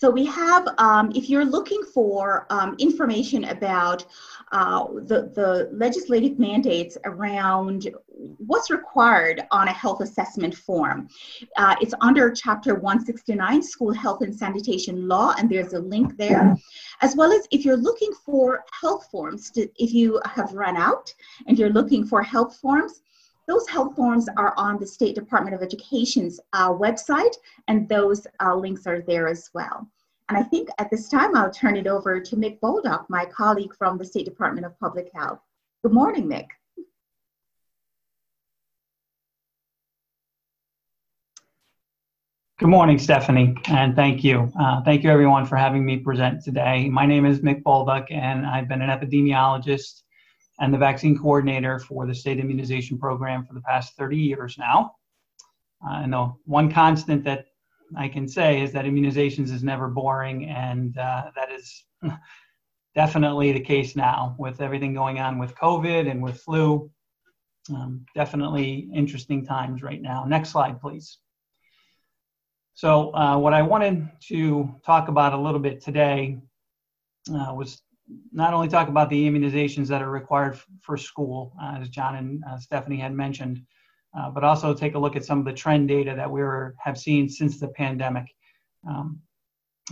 [0.00, 4.06] So we have, um, if you're looking for um, information about
[4.50, 7.94] uh, the, the legislative mandates around
[8.38, 11.06] what's required on a health assessment form,
[11.58, 16.56] uh, it's under Chapter 169, School Health and Sanitation Law, and there's a link there.
[17.02, 21.12] As well as if you're looking for health forms, to, if you have run out
[21.46, 23.02] and you're looking for health forms,
[23.50, 27.34] those health forms are on the State Department of Education's uh, website,
[27.66, 29.90] and those uh, links are there as well.
[30.28, 33.74] And I think at this time, I'll turn it over to Mick Bolduc, my colleague
[33.76, 35.40] from the State Department of Public Health.
[35.82, 36.46] Good morning, Mick.
[42.60, 44.52] Good morning, Stephanie, and thank you.
[44.60, 46.88] Uh, thank you, everyone, for having me present today.
[46.88, 50.02] My name is Mick Bolduc, and I've been an epidemiologist
[50.60, 54.94] and the vaccine coordinator for the state immunization program for the past 30 years now.
[55.84, 57.46] Uh, I know one constant that
[57.96, 61.84] I can say is that immunizations is never boring, and uh, that is
[62.94, 66.90] definitely the case now with everything going on with COVID and with flu.
[67.74, 70.24] Um, definitely interesting times right now.
[70.24, 71.18] Next slide, please.
[72.74, 76.38] So, uh, what I wanted to talk about a little bit today
[77.28, 77.82] uh, was
[78.32, 82.42] not only talk about the immunizations that are required for school, uh, as John and
[82.48, 83.62] uh, Stephanie had mentioned,
[84.18, 86.74] uh, but also take a look at some of the trend data that we were,
[86.78, 88.26] have seen since the pandemic,
[88.88, 89.20] um,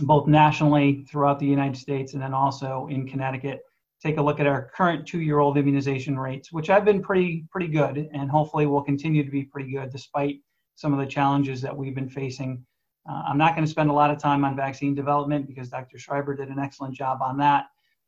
[0.01, 3.61] both nationally throughout the United States and then also in Connecticut.
[4.01, 8.09] Take a look at our current two-year-old immunization rates, which have been pretty pretty good,
[8.13, 10.37] and hopefully will continue to be pretty good despite
[10.75, 12.65] some of the challenges that we've been facing.
[13.09, 15.97] Uh, I'm not going to spend a lot of time on vaccine development because Dr.
[15.97, 17.65] Schreiber did an excellent job on that.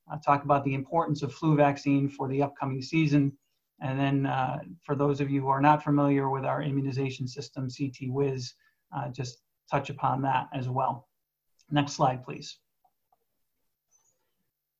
[0.09, 3.33] I'll talk about the importance of flu vaccine for the upcoming season.
[3.81, 7.67] And then uh, for those of you who are not familiar with our immunization system,
[7.69, 8.53] CT Wiz,
[8.95, 9.39] uh, just
[9.69, 11.07] touch upon that as well.
[11.69, 12.57] Next slide, please.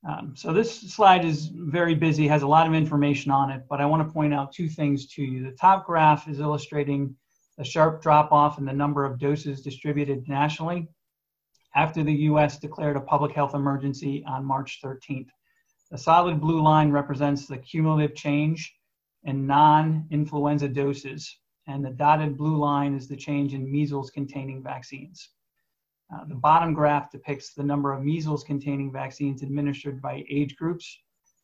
[0.08, 3.80] Um, so this slide is very busy, has a lot of information on it, but
[3.80, 5.44] I want to point out two things to you.
[5.44, 7.16] The top graph is illustrating
[7.60, 10.88] a sharp drop off in the number of doses distributed nationally
[11.76, 15.30] after the US declared a public health emergency on March 13th.
[15.90, 18.74] The solid blue line represents the cumulative change
[19.24, 24.64] in non influenza doses, and the dotted blue line is the change in measles containing
[24.64, 25.30] vaccines.
[26.14, 31.00] Uh, the bottom graph depicts the number of measles containing vaccines administered by age groups.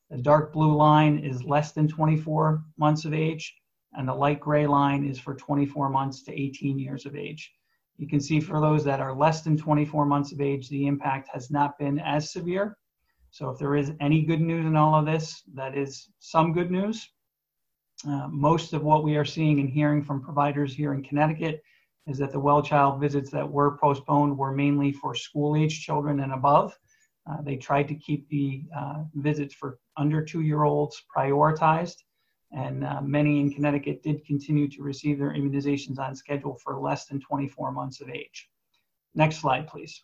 [0.10, 3.56] The dark blue line is less than 24 months of age,
[3.94, 7.54] and the light gray line is for 24 months to 18 years of age.
[7.98, 11.30] You can see for those that are less than 24 months of age, the impact
[11.34, 12.78] has not been as severe.
[13.32, 16.72] So if there is any good news in all of this, that is some good
[16.72, 17.10] news.
[18.08, 21.62] Uh, most of what we are seeing and hearing from providers here in Connecticut
[22.06, 26.22] is that the well child visits that were postponed were mainly for school age children
[26.22, 26.78] and above.
[27.30, 31.96] Uh, they tried to keep the uh, visits for under two year olds prioritized,
[32.52, 37.06] and uh, many in Connecticut did continue to receive their immunizations on schedule for less
[37.06, 38.50] than 24 months of age.
[39.16, 40.02] Next slide, please.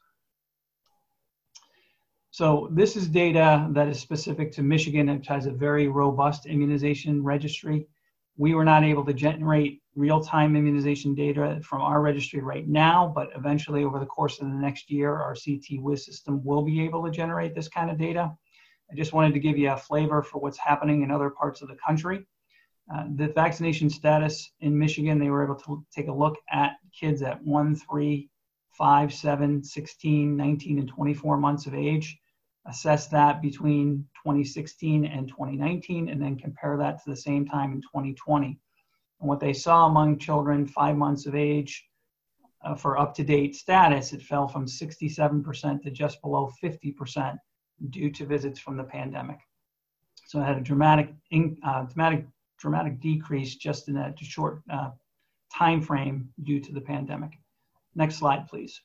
[2.31, 7.23] So this is data that is specific to Michigan, which has a very robust immunization
[7.23, 7.87] registry.
[8.37, 13.29] We were not able to generate real-time immunization data from our registry right now, but
[13.35, 17.05] eventually over the course of the next year, our CT WiZ system will be able
[17.05, 18.35] to generate this kind of data.
[18.91, 21.67] I just wanted to give you a flavor for what's happening in other parts of
[21.67, 22.25] the country.
[22.93, 27.21] Uh, the vaccination status in Michigan, they were able to take a look at kids
[27.21, 28.29] at 1, 3,
[28.77, 32.17] 5, 7, 16, 19, and 24 months of age,
[32.67, 37.81] assess that between 2016 and 2019, and then compare that to the same time in
[37.81, 38.59] 2020.
[39.19, 41.85] And what they saw among children five months of age
[42.65, 47.37] uh, for up to date status, it fell from 67% to just below 50%
[47.89, 49.39] due to visits from the pandemic.
[50.25, 51.13] So it had a dramatic,
[51.65, 52.25] uh, dramatic,
[52.63, 54.89] dramatic decrease just in that short uh,
[55.53, 57.31] time frame due to the pandemic.
[57.93, 58.81] Next slide, please.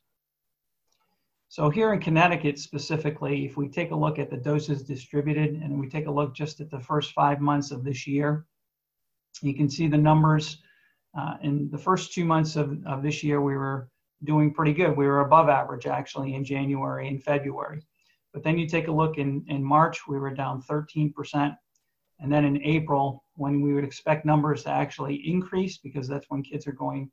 [1.48, 5.78] So here in Connecticut specifically, if we take a look at the doses distributed and
[5.78, 8.46] we take a look just at the first five months of this year,
[9.42, 10.58] you can see the numbers.
[11.16, 13.88] Uh, in the first two months of, of this year, we were
[14.24, 14.96] doing pretty good.
[14.96, 17.80] We were above average actually in January and February.
[18.32, 21.56] But then you take a look in, in March, we were down 13%.
[22.20, 26.42] And then in April, when we would expect numbers to actually increase, because that's when
[26.42, 27.10] kids are going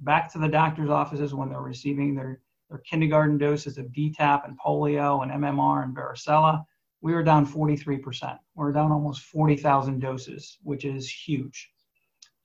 [0.00, 2.40] back to the doctor's offices when they're receiving their,
[2.70, 6.64] their kindergarten doses of DTaP and polio and MMR and varicella,
[7.00, 8.38] we were down 43%.
[8.54, 11.70] We're down almost 40,000 doses, which is huge.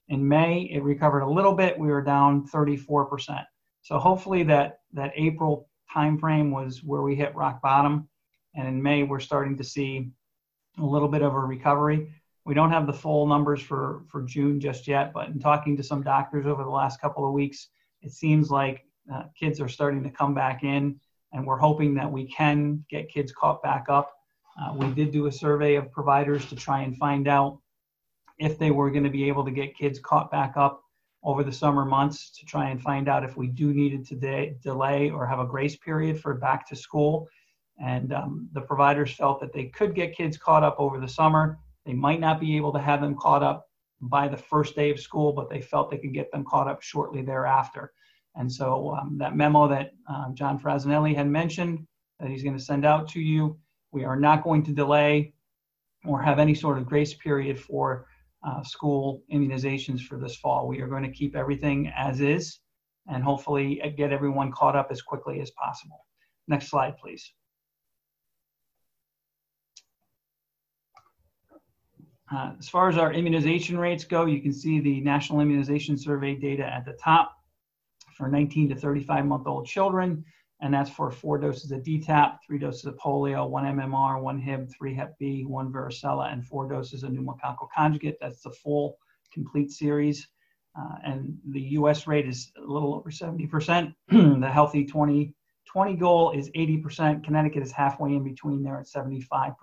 [0.08, 1.78] In May, it recovered a little bit.
[1.78, 3.44] We were down 34%.
[3.82, 8.08] So hopefully that, that April timeframe was where we hit rock bottom.
[8.54, 10.10] And in May, we're starting to see
[10.78, 12.10] a little bit of a recovery.
[12.44, 15.82] We don't have the full numbers for, for June just yet, but in talking to
[15.82, 17.68] some doctors over the last couple of weeks,
[18.00, 20.98] it seems like uh, kids are starting to come back in,
[21.32, 24.12] and we're hoping that we can get kids caught back up
[24.60, 27.58] uh, we did do a survey of providers to try and find out
[28.38, 30.82] if they were going to be able to get kids caught back up
[31.22, 34.56] over the summer months to try and find out if we do needed to de-
[34.62, 37.28] delay or have a grace period for back to school.
[37.82, 41.58] And um, the providers felt that they could get kids caught up over the summer.
[41.86, 43.66] They might not be able to have them caught up
[44.00, 46.82] by the first day of school, but they felt they could get them caught up
[46.82, 47.92] shortly thereafter.
[48.34, 51.86] And so um, that memo that um, John Frassinelli had mentioned
[52.18, 53.58] that he's going to send out to you
[53.92, 55.34] we are not going to delay
[56.04, 58.06] or have any sort of grace period for
[58.44, 60.66] uh, school immunizations for this fall.
[60.66, 62.58] We are going to keep everything as is
[63.06, 66.06] and hopefully get everyone caught up as quickly as possible.
[66.48, 67.32] Next slide, please.
[72.34, 76.34] Uh, as far as our immunization rates go, you can see the National Immunization Survey
[76.34, 77.36] data at the top
[78.14, 80.24] for 19 to 35 month old children
[80.62, 84.70] and that's for four doses of DTaP, three doses of polio, one MMR, one Hib,
[84.70, 88.16] three Hep B, one varicella, and four doses of pneumococcal conjugate.
[88.20, 88.96] That's the full
[89.32, 90.28] complete series.
[90.78, 93.92] Uh, and the US rate is a little over 70%.
[94.08, 95.34] the healthy 20,
[95.66, 97.24] 20 goal is 80%.
[97.24, 99.54] Connecticut is halfway in between there at 75%.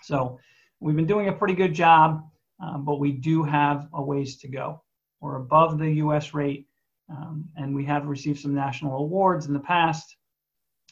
[0.00, 0.38] So
[0.82, 2.28] we've been doing a pretty good job,
[2.60, 4.82] um, but we do have a ways to go.
[5.20, 6.66] We're above the US rate,
[7.08, 10.16] um, and we have received some national awards in the past.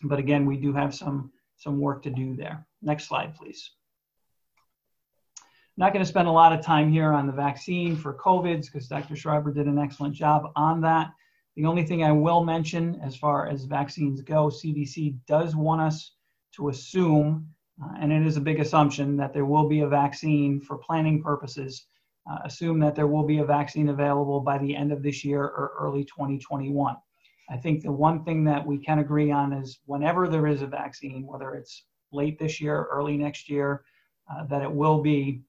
[0.03, 2.64] But again, we do have some, some work to do there.
[2.80, 3.72] Next slide, please.
[5.38, 8.64] I'm not going to spend a lot of time here on the vaccine for COVID
[8.64, 9.16] because Dr.
[9.16, 11.11] Schreiber did an excellent job on that.
[11.57, 16.12] The only thing I will mention as far as vaccines go, CDC does want us
[16.53, 17.49] to assume,
[17.82, 21.22] uh, and it is a big assumption, that there will be a vaccine for planning
[21.22, 21.86] purposes.
[22.30, 25.42] Uh, assume that there will be a vaccine available by the end of this year
[25.42, 26.94] or early 2021.
[27.48, 30.66] I think the one thing that we can agree on is whenever there is a
[30.66, 33.84] vaccine, whether it's late this year, early next year,
[34.30, 35.42] uh, that it will be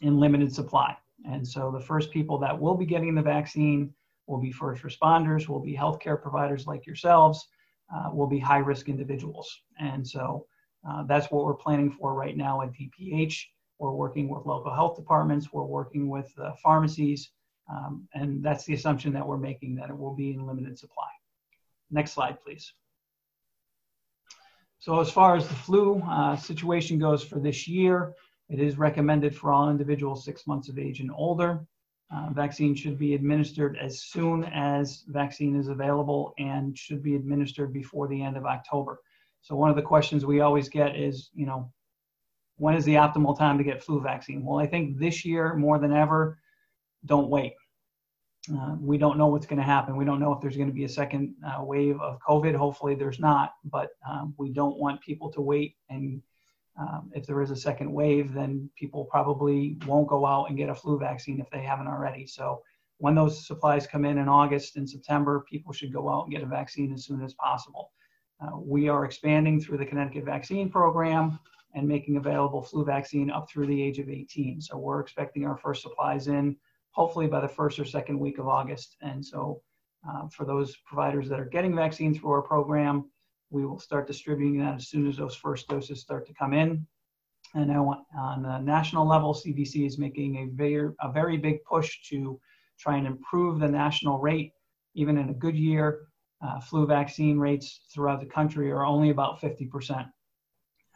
[0.00, 0.96] in limited supply.
[1.28, 3.92] And so the first people that will be getting the vaccine
[4.26, 7.48] will be first responders, will be healthcare providers like yourselves,
[7.94, 9.62] uh, will be high risk individuals.
[9.78, 10.46] And so
[10.88, 13.42] uh, that's what we're planning for right now at DPH.
[13.78, 17.30] We're working with local health departments, we're working with uh, pharmacies,
[17.70, 21.08] um, and that's the assumption that we're making that it will be in limited supply.
[21.90, 22.72] Next slide, please.
[24.78, 28.14] So as far as the flu uh, situation goes for this year,
[28.48, 31.66] it is recommended for all individuals six months of age and older.
[32.14, 37.72] Uh, vaccine should be administered as soon as vaccine is available and should be administered
[37.72, 39.00] before the end of October.
[39.46, 41.72] So one of the questions we always get is, you know,
[42.56, 44.44] when is the optimal time to get flu vaccine?
[44.44, 46.40] Well, I think this year more than ever,
[47.04, 47.52] don't wait.
[48.52, 49.96] Uh, we don't know what's going to happen.
[49.96, 52.56] We don't know if there's going to be a second uh, wave of COVID.
[52.56, 56.20] Hopefully, there's not, but um, we don't want people to wait and
[56.78, 60.68] um, if there is a second wave, then people probably won't go out and get
[60.68, 62.26] a flu vaccine if they haven't already.
[62.26, 62.62] So
[62.98, 66.42] when those supplies come in in August and September, people should go out and get
[66.42, 67.92] a vaccine as soon as possible.
[68.40, 71.38] Uh, we are expanding through the Connecticut vaccine program
[71.74, 74.60] and making available flu vaccine up through the age of 18.
[74.60, 76.56] So we're expecting our first supplies in
[76.96, 78.96] hopefully by the first or second week of August.
[79.02, 79.60] And so
[80.08, 83.10] uh, for those providers that are getting vaccine through our program,
[83.50, 86.86] we will start distributing that as soon as those first doses start to come in.
[87.54, 92.02] And now on the national level, CDC is making a very, a very big push
[92.08, 92.40] to
[92.78, 94.52] try and improve the national rate.
[94.94, 96.08] Even in a good year,
[96.42, 100.08] uh, flu vaccine rates throughout the country are only about 50%.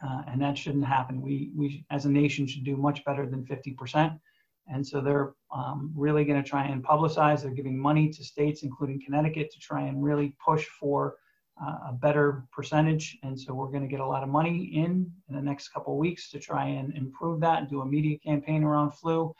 [0.03, 1.21] Uh, and that shouldn't happen.
[1.21, 4.19] We, we, as a nation, should do much better than 50%.
[4.67, 7.41] And so they're um, really going to try and publicize.
[7.41, 11.15] They're giving money to states, including Connecticut, to try and really push for
[11.61, 13.17] uh, a better percentage.
[13.23, 15.97] And so we're going to get a lot of money in in the next couple
[15.97, 19.33] weeks to try and improve that and do a media campaign around flu.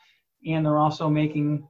[0.46, 1.66] And they're also making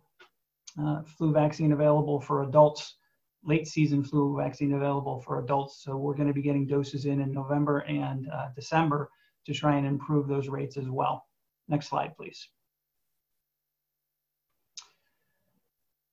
[0.83, 2.97] uh, flu vaccine available for adults,
[3.45, 5.82] late season flu vaccine available for adults.
[5.82, 9.11] So we're going to be getting doses in in November and uh, December
[9.47, 11.26] to try and improve those rates as well.
[11.68, 12.49] Next slide, please.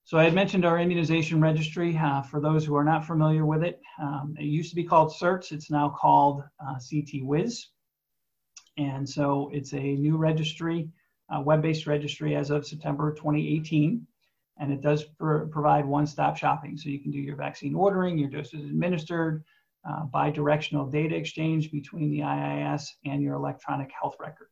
[0.04, 1.96] So I had mentioned our immunization registry.
[1.96, 5.12] Uh, for those who are not familiar with it, um, it used to be called
[5.12, 5.52] CIRTS.
[5.52, 7.66] It's now called uh, CT-WiZ.
[8.80, 10.90] And so it's a new registry,
[11.30, 14.08] web-based registry as of September 2018.
[14.60, 16.78] And it does pr provide one-stop shopping.
[16.78, 19.44] So you can do your vaccine ordering, your doses administered,
[19.90, 24.50] uh, bi-directional data exchange between the IIS and your electronic health record.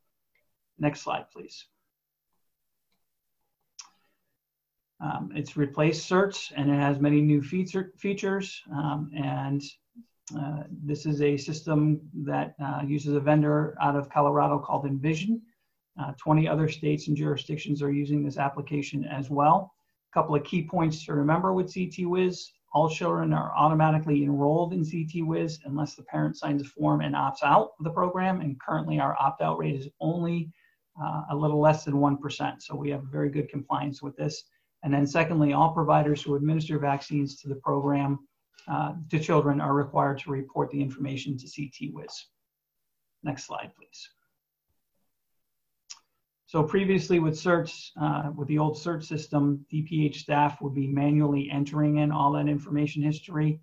[0.80, 1.66] Next slide, please.
[5.00, 8.62] Um, it's replaced CIRTS and it has many new feature, features.
[8.72, 9.62] Um, and
[10.38, 15.42] uh, this is a system that uh, uses a vendor out of Colorado called Envision.
[16.00, 19.74] Uh, 20 other states and jurisdictions are using this application as well.
[20.14, 22.52] Couple of key points to remember with CTWiz.
[22.74, 27.44] All children are automatically enrolled in CTWiz unless the parent signs a form and opts
[27.44, 28.42] out of the program.
[28.42, 30.52] And currently our opt-out rate is only
[31.02, 32.62] uh, a little less than 1%.
[32.62, 34.44] So we have very good compliance with this.
[34.84, 38.20] And then secondly, all providers who administer vaccines to the program
[38.68, 42.12] uh, to children are required to report the information to CTWiZ.
[43.24, 44.10] Next slide, please.
[46.48, 51.50] So previously with CIRTS, uh, with the old CERT system, DPH staff would be manually
[51.52, 53.60] entering in all that information history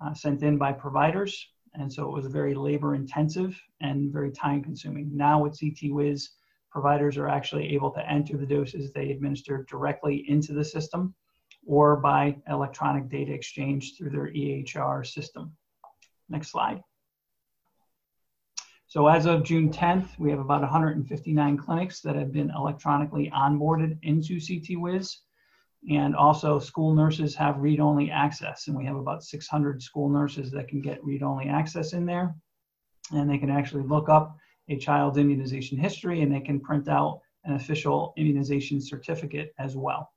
[0.00, 1.48] uh, sent in by providers.
[1.74, 5.10] And so it was very labor intensive and very time consuming.
[5.12, 6.28] Now with CTWiZ,
[6.70, 11.16] providers are actually able to enter the doses they administer directly into the system
[11.66, 15.56] or by electronic data exchange through their EHR system.
[16.28, 16.84] Next slide.
[18.88, 23.98] So as of June 10th, we have about 159 clinics that have been electronically onboarded
[24.02, 25.18] into CT Wiz.
[25.90, 28.66] And also school nurses have read-only access.
[28.66, 32.34] And we have about 600 school nurses that can get read-only access in there.
[33.12, 34.34] And they can actually look up
[34.70, 40.10] a child's immunization history and they can print out an official immunization certificate as well.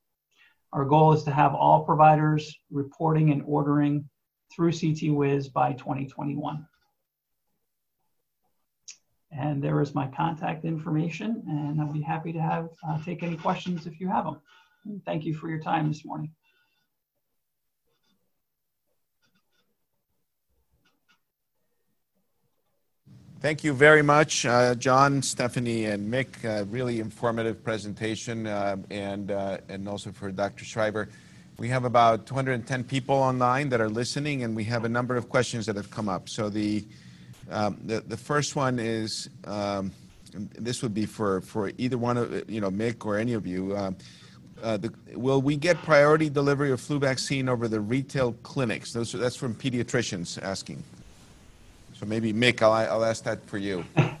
[0.72, 4.08] Our goal is to have all providers reporting and ordering
[4.50, 6.66] through CT Wiz by 2021.
[9.34, 13.36] And there is my contact information, and I'll be happy to have uh, take any
[13.36, 14.40] questions if you have them.
[15.06, 16.32] Thank you for your time this morning.
[23.40, 26.44] Thank you very much, uh, John, Stephanie, and Mick.
[26.44, 30.64] Uh, really informative presentation, uh, and uh, and also for Dr.
[30.64, 31.08] Schreiber.
[31.58, 35.28] We have about 210 people online that are listening, and we have a number of
[35.28, 36.28] questions that have come up.
[36.28, 36.84] So the
[37.50, 39.92] um, the, the first one is um,
[40.34, 43.76] this would be for for either one of you know Mick or any of you.
[43.76, 43.96] Um,
[44.62, 48.92] uh, the, will we get priority delivery of flu vaccine over the retail clinics?
[48.92, 50.84] Those, that's from pediatricians asking.
[51.94, 53.84] So maybe Mick, I'll, I'll ask that for you.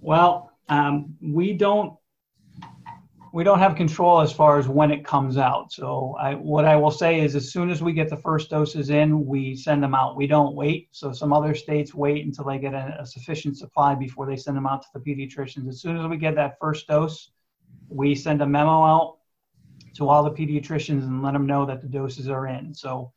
[0.00, 1.97] Well, um, we don't
[3.32, 5.72] we don't have control as far as when it comes out.
[5.72, 8.90] So I, what I will say is, as soon as we get the first doses
[8.90, 10.16] in, we send them out.
[10.16, 10.88] We don't wait.
[10.92, 14.56] So some other states wait until they get a, a sufficient supply before they send
[14.56, 15.68] them out to the pediatricians.
[15.68, 17.30] As soon as we get that first dose,
[17.88, 19.18] we send a memo out
[19.96, 22.72] to all the pediatricians and let them know that the doses are in.
[22.74, 23.12] So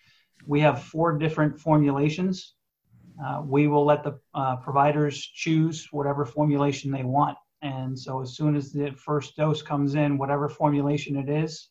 [0.46, 2.56] we have four different formulations.
[3.24, 7.38] Uh, we will let the uh, providers choose whatever formulation they want.
[7.62, 11.70] And so as soon as the first dose comes in, whatever formulation it is,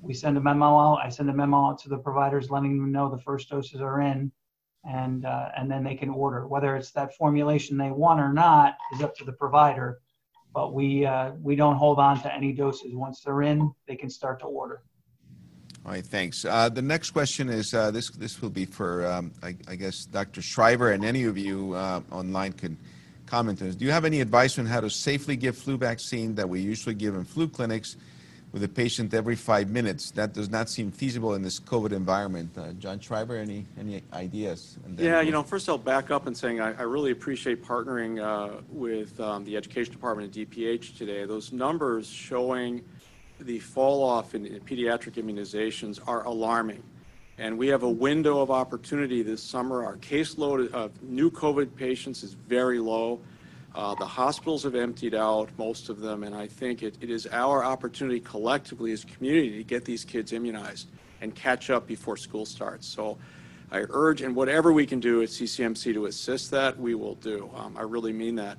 [0.00, 1.00] we send a memo out.
[1.02, 4.00] I send a memo out to the providers letting them know the first doses are
[4.00, 4.32] in
[4.84, 6.46] and uh, and then they can order.
[6.46, 10.00] Whether it's that formulation they want or not is up to the provider.
[10.52, 12.94] But we uh, we don't hold on to any doses.
[12.94, 14.82] Once they're in, they can start to order.
[15.84, 16.44] All right, thanks.
[16.44, 18.10] Uh, the next question is uh, this.
[18.10, 20.42] This will be for um, I, I, guess Dr.
[20.42, 22.76] Schreiber and any of you uh, online can
[23.32, 23.76] comment on this.
[23.76, 26.94] Do you have any advice on how to safely give flu vaccine that we usually
[26.94, 27.96] give in flu clinics
[28.52, 30.10] with a patient every five minutes?
[30.10, 32.50] That does not seem feasible in this COVID environment.
[32.58, 34.76] Uh, John Schreiber, any any ideas?
[34.98, 38.60] Yeah, you know, first I'll back up and saying I, I really appreciate partnering uh,
[38.68, 41.24] with um, the Education Department and DPH today.
[41.24, 42.84] Those numbers showing
[43.40, 46.82] the fall off in, in pediatric immunizations are alarming.
[47.38, 49.84] And we have a window of opportunity this summer.
[49.84, 53.20] Our caseload of new COVID patients is very low.
[53.74, 57.26] Uh, the hospitals have emptied out, most of them, and I think it, it is
[57.32, 60.88] our opportunity collectively as a community to get these kids immunized
[61.22, 62.86] and catch up before school starts.
[62.86, 63.16] So
[63.70, 67.50] I urge, and whatever we can do at CCMC to assist that, we will do.
[67.54, 68.58] Um, I really mean that.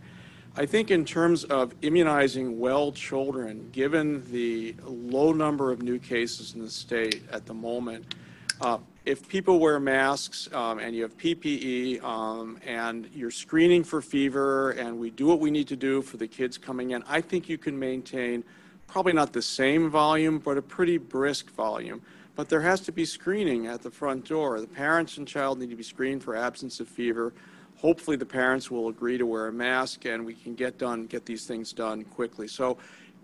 [0.55, 6.55] I think in terms of immunizing well children, given the low number of new cases
[6.55, 8.15] in the state at the moment,
[8.61, 14.01] uh, if people wear masks um, and you have PPE um, and you're screening for
[14.01, 17.19] fever and we do what we need to do for the kids coming in, I
[17.19, 18.43] think you can maintain
[18.87, 22.01] probably not the same volume, but a pretty brisk volume.
[22.35, 24.59] But there has to be screening at the front door.
[24.61, 27.33] The parents and child need to be screened for absence of fever.
[27.77, 31.25] Hopefully the parents will agree to wear a mask and we can get done, get
[31.25, 32.47] these things done quickly.
[32.47, 32.77] So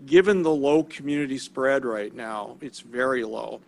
[0.06, 3.60] given the low community spread right now, it's very low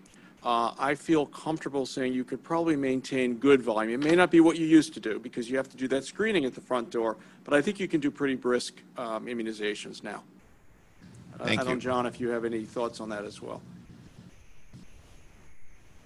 [0.45, 4.03] uh, I feel comfortable saying you could probably maintain good volume.
[4.03, 6.05] It may not be what you used to do because you have to do that
[6.05, 10.03] screening at the front door, but I think you can do pretty brisk um, immunizations
[10.03, 10.24] now.
[11.38, 11.80] Uh, Thank I don't, you.
[11.80, 13.62] John, if you have any thoughts on that as well.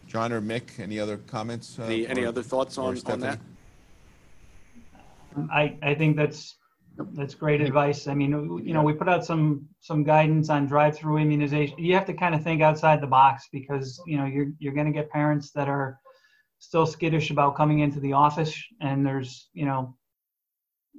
[0.06, 1.78] John or Mick, any other comments?
[1.78, 3.00] Uh, Any, any other thoughts on, on that?
[3.00, 3.38] Stephanie?
[5.50, 6.55] I, I think that's
[7.12, 8.06] that's great advice.
[8.06, 8.30] I mean,
[8.64, 11.78] you know, we put out some some guidance on drive-through immunization.
[11.78, 14.86] You have to kind of think outside the box because you know you're you're going
[14.86, 15.98] to get parents that are
[16.58, 19.96] still skittish about coming into the office, and there's you know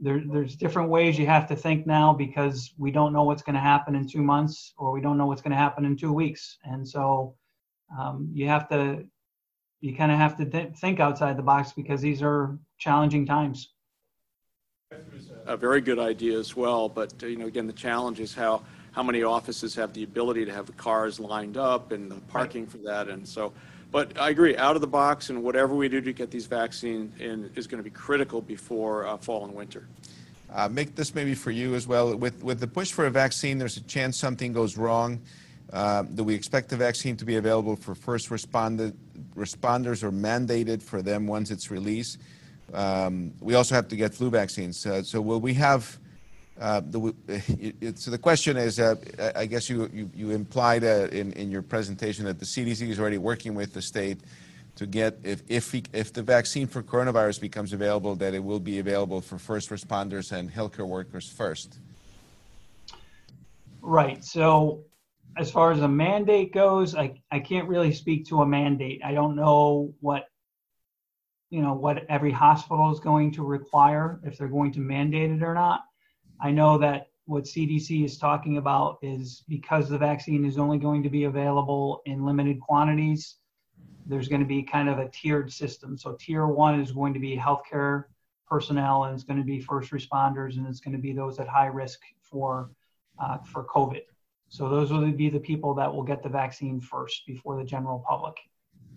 [0.01, 3.55] there there's different ways you have to think now because we don't know what's going
[3.55, 6.13] to happen in two months or we don't know what's going to happen in two
[6.13, 7.35] weeks, and so
[7.99, 9.03] um, you have to
[9.81, 13.73] you kind of have to th- think outside the box because these are challenging times.
[15.47, 18.61] A very good idea as well, but, uh, you know, again, the challenge is how,
[18.91, 22.67] how many offices have the ability to have the cars lined up and the parking
[22.67, 23.53] for that, and so,
[23.91, 27.19] but I agree, out of the box and whatever we do to get these vaccines
[27.21, 29.87] in is going to be critical before uh, fall and winter.
[30.53, 32.15] Uh, Mick, this may be for you as well.
[32.15, 35.21] With, with the push for a vaccine, there's a chance something goes wrong.
[35.71, 38.93] Uh, do we expect the vaccine to be available for first responders
[40.03, 42.17] or mandated for them once it's released?
[42.73, 44.85] Um, we also have to get flu vaccines.
[44.85, 45.97] Uh, so will we have?
[46.59, 48.95] Uh, the, it, it, so the question is, uh,
[49.35, 52.99] I guess you you, you implied uh, in in your presentation that the CDC is
[52.99, 54.19] already working with the state
[54.75, 58.79] to get if if if the vaccine for coronavirus becomes available, that it will be
[58.79, 61.79] available for first responders and healthcare workers first.
[63.81, 64.23] Right.
[64.25, 64.83] So
[65.37, 69.01] as far as a mandate goes, I, I can't really speak to a mandate.
[69.03, 70.25] I don't know what
[71.49, 75.43] you know what every hospital is going to require if they're going to mandate it
[75.43, 75.81] or not.
[76.41, 81.03] I know that what CDC is talking about is because the vaccine is only going
[81.03, 83.35] to be available in limited quantities,
[84.05, 85.97] there's going to be kind of a tiered system.
[85.97, 88.05] So tier one is going to be healthcare
[88.47, 91.47] personnel, and it's going to be first responders, and it's going to be those at
[91.47, 92.71] high risk for
[93.19, 94.03] uh, for COVID.
[94.49, 98.03] So those will be the people that will get the vaccine first before the general
[98.07, 98.35] public.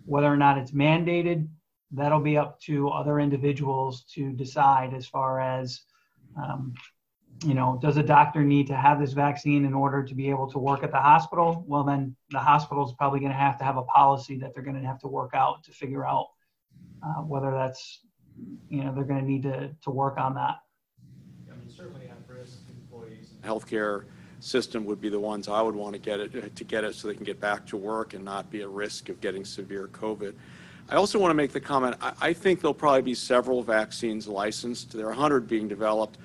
[0.04, 1.48] Whether or not it's mandated,
[1.92, 5.80] that'll be up to other individuals to decide as far as,
[6.36, 6.72] um,
[7.44, 10.48] you know, does a doctor need to have this vaccine in order to be able
[10.50, 11.64] to work at the hospital?
[11.66, 14.62] Well, then the hospital is probably going to have to have a policy that they're
[14.62, 16.28] going to have to work out to figure out
[17.02, 18.00] uh, whether that's,
[18.68, 20.56] you know, they're going to need to, to work on that.
[21.50, 23.30] I mean, certainly at-risk employees.
[23.42, 24.04] Healthcare
[24.40, 27.08] system would be the ones I would want to get it, to get it so
[27.08, 30.34] they can get back to work and not be at risk of getting severe COVID.
[30.90, 34.26] I also want to make the comment, I, I think there'll probably be several vaccines
[34.26, 34.90] licensed.
[34.90, 36.18] There are 100 being developed.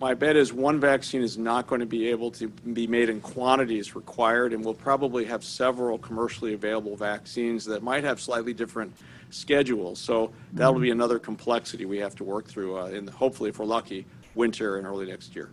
[0.00, 3.20] My bet is one vaccine is not going to be able to be made in
[3.20, 8.92] quantities required, and we'll probably have several commercially available vaccines that might have slightly different
[9.30, 9.98] schedules.
[9.98, 13.58] So that'll be another complexity we have to work through uh, in, the, hopefully, if
[13.58, 14.06] we're lucky,
[14.36, 15.50] winter and early next year.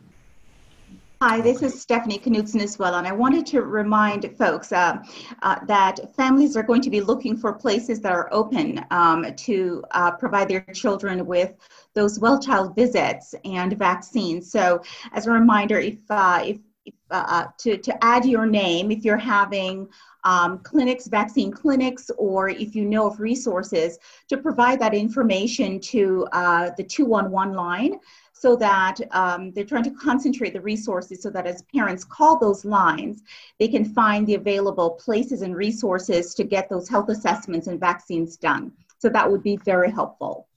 [1.21, 4.99] Hi, this is Stephanie Knudsen as well, and I wanted to remind folks uh,
[5.41, 9.83] uh, that families are going to be looking for places that are open um, to
[9.91, 11.55] uh, provide their children with
[11.93, 14.49] those well child visits and vaccines.
[14.49, 18.89] So, as a reminder, if uh, if, if uh, uh, to to add your name,
[18.89, 19.89] if you're having
[20.23, 23.99] um, clinics, vaccine clinics, or if you know of resources,
[24.29, 26.29] to provide that information to
[26.77, 27.99] the 211 line
[28.39, 32.63] so that um, they're trying to concentrate the resources so that as parents call those
[32.63, 33.21] lines,
[33.59, 38.37] they can find the available places and resources to get those health assessments and vaccines
[38.37, 38.71] done.
[38.99, 40.47] So that would be very helpful.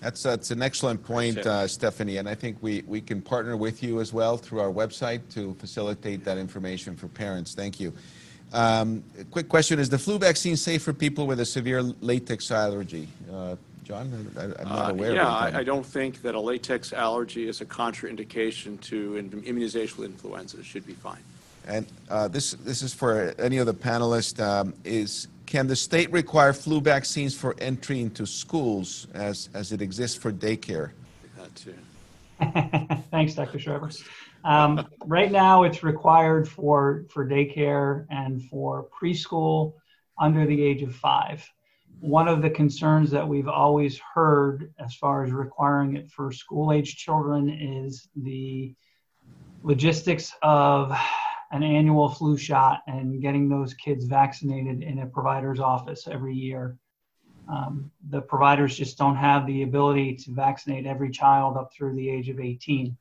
[0.00, 3.82] That's, that's an excellent point, uh, Stephanie, and I think we, we can partner with
[3.82, 7.54] you as well through our website to facilitate that information for parents.
[7.54, 7.92] Thank you.
[8.54, 13.08] Um, quick question Is the flu vaccine safe for people with a severe latex allergy?
[13.30, 14.32] Uh, John?
[14.36, 17.48] I, am not aware uh, yeah, of I, I, don't think that a latex allergy
[17.48, 20.58] is a contraindication to immunization with influenza.
[20.58, 21.22] It should be fine.
[21.66, 24.42] And uh, this, this is for any of the panelists.
[24.42, 29.82] Um, is can the state require flu vaccines for entry into schools as, as it
[29.82, 30.90] exists for daycare?
[31.36, 31.74] That too.
[33.10, 33.58] Thanks, Dr.
[33.58, 33.90] Schreiber.
[34.44, 39.74] Um, right now, it's required for, for daycare and for preschool
[40.18, 41.48] under the age of five
[42.04, 46.70] one of the concerns that we've always heard as far as requiring it for school
[46.70, 48.74] age children is the
[49.62, 50.94] logistics of
[51.50, 56.76] an annual flu shot and getting those kids vaccinated in a provider's office every year.
[57.48, 62.10] Um, the providers just don't have the ability to vaccinate every child up through the
[62.10, 62.94] age of 18.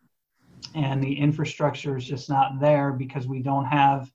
[0.76, 4.10] And the infrastructure is just not there because we don't have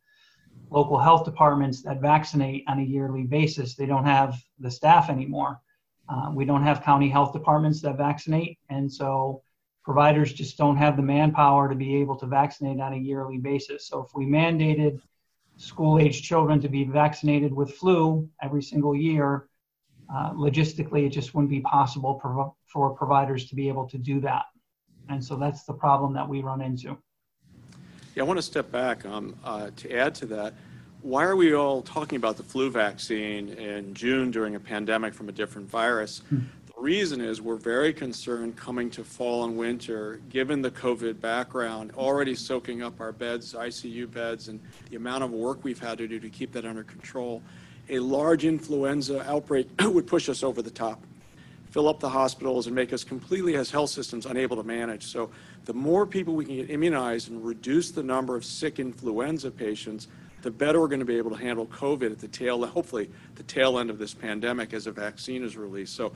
[0.70, 3.74] local health departments that vaccinate on a yearly basis.
[3.74, 5.60] They don't have the staff anymore.
[6.08, 9.42] Uh, we don't have county health departments that vaccinate, and so
[9.84, 13.86] providers just don't have the manpower to be able to vaccinate on a yearly basis.
[13.86, 15.00] So if we mandated
[15.56, 19.48] school age children to be vaccinated with flu every single year,
[20.12, 24.20] uh, logistically, it just wouldn't be possible for, for providers to be able to do
[24.20, 24.44] that.
[25.08, 26.96] And so that's the problem that we run into.
[28.18, 30.54] Yeah, I want to step back um, uh, to add to that.
[31.02, 35.28] Why are we all talking about the flu vaccine in June during a pandemic from
[35.28, 36.22] a different virus?
[36.28, 36.38] Hmm.
[36.66, 41.92] The reason is we're very concerned coming to fall and winter, given the COVID background,
[41.96, 44.58] already soaking up our beds, ICU beds, and
[44.90, 47.40] the amount of work we've had to do to keep that under control.
[47.88, 51.00] A large influenza outbreak would push us over the top
[51.70, 55.06] fill up the hospitals and make us completely, as health systems, unable to manage.
[55.06, 55.30] So
[55.68, 60.08] the more people we can get immunized and reduce the number of sick influenza patients,
[60.40, 63.42] the better we're going to be able to handle COVID at the tail, hopefully, the
[63.42, 65.94] tail end of this pandemic as a vaccine is released.
[65.94, 66.12] So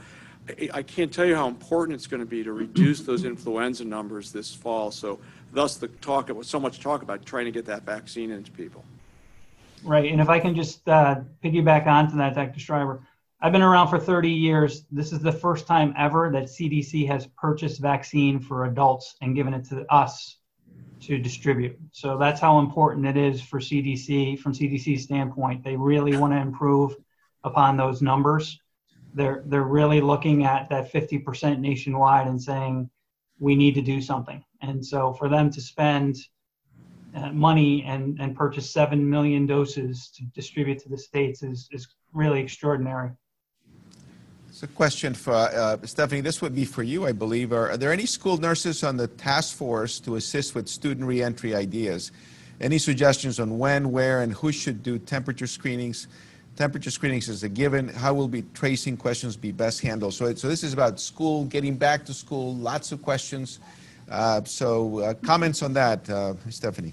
[0.48, 3.84] I, I can't tell you how important it's going to be to reduce those influenza
[3.84, 4.90] numbers this fall.
[4.90, 5.18] So
[5.52, 8.82] thus the talk, so much talk about trying to get that vaccine into people.
[9.84, 12.58] Right, and if I can just uh, piggyback onto that, Dr.
[12.58, 13.02] Schreiber,
[13.44, 14.84] I've been around for 30 years.
[14.92, 19.52] This is the first time ever that CDC has purchased vaccine for adults and given
[19.52, 20.36] it to us
[21.00, 21.76] to distribute.
[21.90, 25.64] So that's how important it is for CDC from CDC's standpoint.
[25.64, 26.94] They really want to improve
[27.42, 28.60] upon those numbers.
[29.12, 32.88] They're they're really looking at that 50% nationwide and saying
[33.40, 34.44] we need to do something.
[34.60, 36.16] And so for them to spend
[37.16, 41.88] uh, money and, and purchase 7 million doses to distribute to the states is, is
[42.12, 43.10] really extraordinary.
[44.62, 46.20] A question for uh, Stephanie.
[46.20, 47.52] This would be for you, I believe.
[47.52, 51.52] Are, are there any school nurses on the task force to assist with student reentry
[51.52, 52.12] ideas?
[52.60, 56.06] Any suggestions on when, where, and who should do temperature screenings?
[56.54, 57.88] Temperature screenings is a given.
[57.88, 60.14] How will be tracing questions be best handled?
[60.14, 62.54] So, so this is about school, getting back to school.
[62.54, 63.58] Lots of questions.
[64.08, 66.92] Uh, so, uh, comments on that, uh, Stephanie.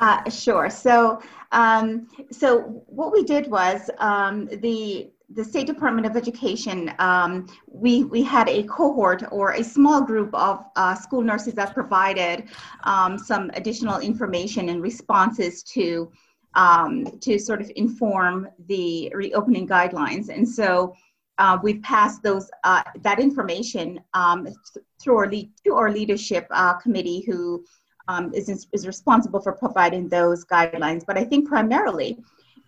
[0.00, 0.68] Uh, sure.
[0.68, 1.22] So,
[1.52, 6.92] um, so what we did was um, the the State Department of Education.
[6.98, 11.74] Um, we we had a cohort or a small group of uh, school nurses that
[11.74, 12.48] provided
[12.84, 16.10] um, some additional information and responses to
[16.54, 20.28] um, to sort of inform the reopening guidelines.
[20.28, 20.94] And so.
[21.38, 24.48] Uh, we've passed those uh, that information um,
[24.98, 27.62] through our lead, to our leadership uh, committee, who
[28.08, 31.04] um, is, is responsible for providing those guidelines.
[31.06, 32.18] But I think primarily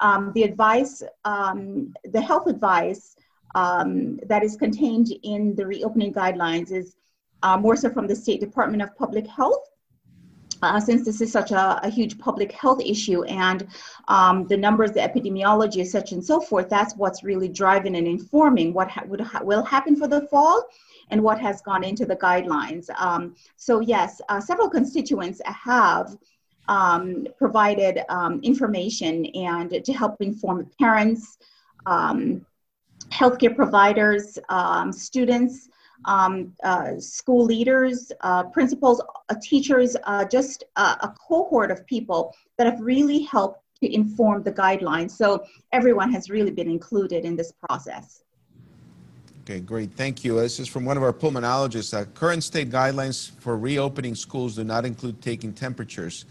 [0.01, 3.16] um, the advice, um, the health advice
[3.55, 6.96] um, that is contained in the reopening guidelines is
[7.42, 9.64] uh, more so from the State Department of Public Health.
[10.61, 13.68] Uh, since this is such a, a, huge public health issue and
[14.09, 18.74] um, the numbers, the epidemiology, such and so forth, that's what's really driving and informing
[18.74, 20.64] what ha- would ha- will happen for the fall
[21.11, 22.90] and what has gone into the guidelines.
[22.99, 26.16] Um, so yes, uh, several constituents have
[26.69, 31.39] um, provided um, information and to help inform parents,
[31.87, 32.45] um,
[33.11, 35.69] healthcare providers, um, students,
[36.05, 42.66] um, uh, school leaders, uh, principals, uh, teachers, uh, just a cohort of people that
[42.66, 45.12] have really helped to inform the guidelines.
[45.12, 48.23] So everyone has really been included in this process.
[49.43, 49.93] Okay, great.
[49.93, 50.39] Thank you.
[50.41, 51.99] This is from one of our pulmonologists.
[51.99, 56.27] Uh, current state guidelines for reopening schools do not include taking temperatures,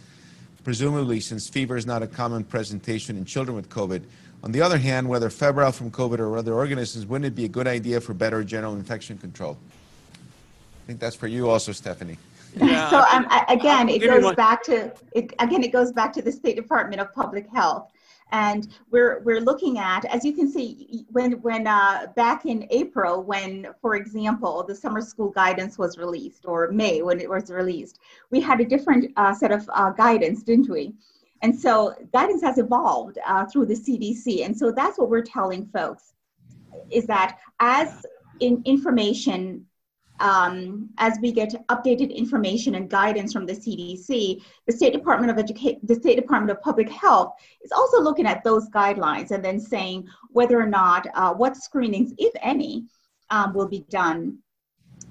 [0.68, 4.04] presumably since fever is not a common presentation in children with COVID.
[4.44, 7.48] On the other hand, whether febrile from COVID or other organisms, wouldn't it be a
[7.48, 9.58] good idea for better general infection control?
[10.14, 12.18] I think that's for you also, Stephanie.
[12.58, 16.34] Yeah, so um, again, it goes back to it, again, it goes back to the
[16.34, 17.90] State Department of Public Health.
[18.32, 23.24] And we're, we're looking at, as you can see, when, when uh, back in April,
[23.24, 28.00] when, for example, the summer school guidance was released, or May when it was released,
[28.30, 30.94] we had a different uh, set of uh, guidance, didn't we?
[31.42, 34.44] And so guidance has evolved uh, through the CDC.
[34.46, 36.14] And so that's what we're telling folks
[36.92, 38.06] is that as
[38.40, 39.66] in information
[40.20, 45.38] um, as we get updated information and guidance from the CDC, the State Department of
[45.38, 49.60] Education, the State Department of Public Health is also looking at those guidelines and then
[49.60, 52.86] saying whether or not uh, what screenings, if any,
[53.30, 54.38] um, will be done.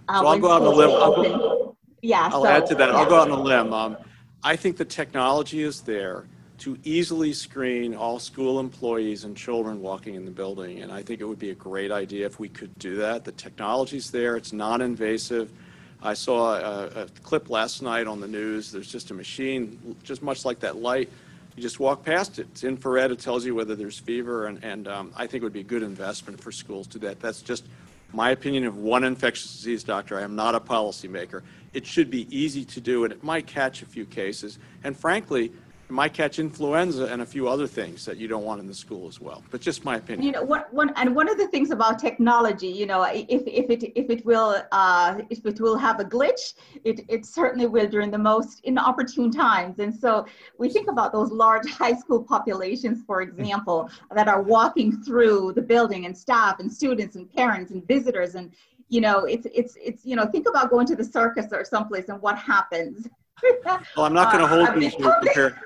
[0.09, 0.91] Uh, so I'll go out on a limb.
[0.91, 2.89] I'll, go, yeah, I'll so, add to that.
[2.89, 2.97] Yeah.
[2.97, 3.73] I'll go out on a limb.
[3.73, 3.97] Um,
[4.43, 6.27] I think the technology is there
[6.59, 10.83] to easily screen all school employees and children walking in the building.
[10.83, 13.25] And I think it would be a great idea if we could do that.
[13.25, 15.51] The technology's there, it's non invasive.
[16.03, 18.71] I saw a, a, clip last night on the news.
[18.71, 21.11] There's just a machine, just much like that light.
[21.57, 22.47] You just walk past it.
[22.53, 23.11] It's infrared.
[23.11, 25.65] It tells you whether there's fever, and, and um, I think it would be a
[25.65, 27.21] good investment for schools to do that.
[27.21, 27.65] That's just
[28.13, 30.19] my opinion of one infectious disease doctor.
[30.19, 31.43] I am not a policymaker.
[31.73, 34.59] It should be easy to do, and it might catch a few cases.
[34.85, 35.51] And frankly,
[35.89, 39.07] might catch influenza and a few other things that you don't want in the school
[39.07, 39.43] as well.
[39.51, 40.23] But just my opinion.
[40.23, 43.71] You know, one, one and one of the things about technology, you know, if, if
[43.71, 47.87] it if it will uh, if it will have a glitch, it it certainly will
[47.87, 49.79] during the most inopportune times.
[49.79, 50.27] And so
[50.59, 55.63] we think about those large high school populations, for example, that are walking through the
[55.63, 58.51] building and staff and students and parents and visitors and
[58.89, 62.09] you know it's it's it's you know think about going to the circus or someplace
[62.09, 63.09] and what happens
[63.97, 65.61] well, I'm not going to uh, hold you to compare.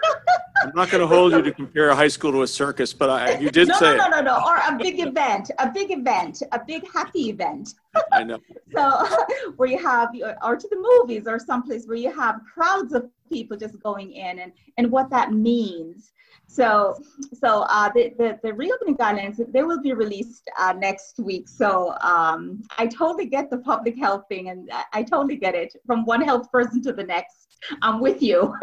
[0.62, 3.08] I'm not going to hold you to compare a high school to a circus, but
[3.08, 5.90] I, you did no, say no, no, no, no, or a big event, a big
[5.90, 7.74] event, a big happy event.
[8.12, 8.38] I know.
[8.74, 9.06] so
[9.56, 10.10] where you have,
[10.42, 14.40] or to the movies, or someplace where you have crowds of people just going in,
[14.40, 16.12] and and what that means.
[16.50, 17.00] So,
[17.32, 21.48] so uh, the, the, the reopening guidelines, they will be released uh, next week.
[21.48, 25.76] So um, I totally get the public health thing and I, I, totally get it
[25.86, 27.49] from one health person to the next.
[27.82, 28.54] I'm with you.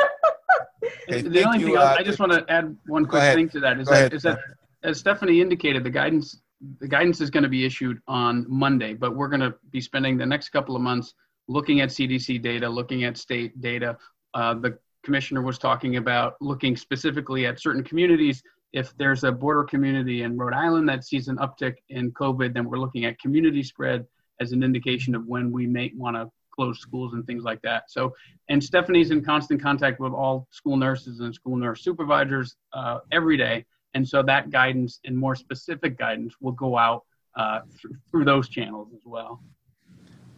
[1.10, 3.60] okay, the only you, thing uh, I just want to add one quick thing to
[3.62, 4.40] that is that, is that,
[4.84, 6.42] as Stephanie indicated, the guidance
[6.80, 10.18] the guidance is going to be issued on Monday, but we're going to be spending
[10.18, 11.14] the next couple of months
[11.48, 13.98] looking at CDC data, looking at state data.
[14.34, 18.42] Uh, the commissioner was talking about looking specifically at certain communities.
[18.74, 22.66] If there's a border community in Rhode Island that sees an uptick in COVID, then
[22.66, 24.06] we're looking at community spread
[24.42, 27.90] as an indication of when we may want to close schools and things like that.
[27.90, 28.14] So,
[28.50, 33.38] and Stephanie's in constant contact with all school nurses and school nurse supervisors uh, every
[33.38, 33.66] day.
[33.94, 37.04] And so that guidance and more specific guidance will go out
[37.36, 39.42] uh, through, through those channels as well.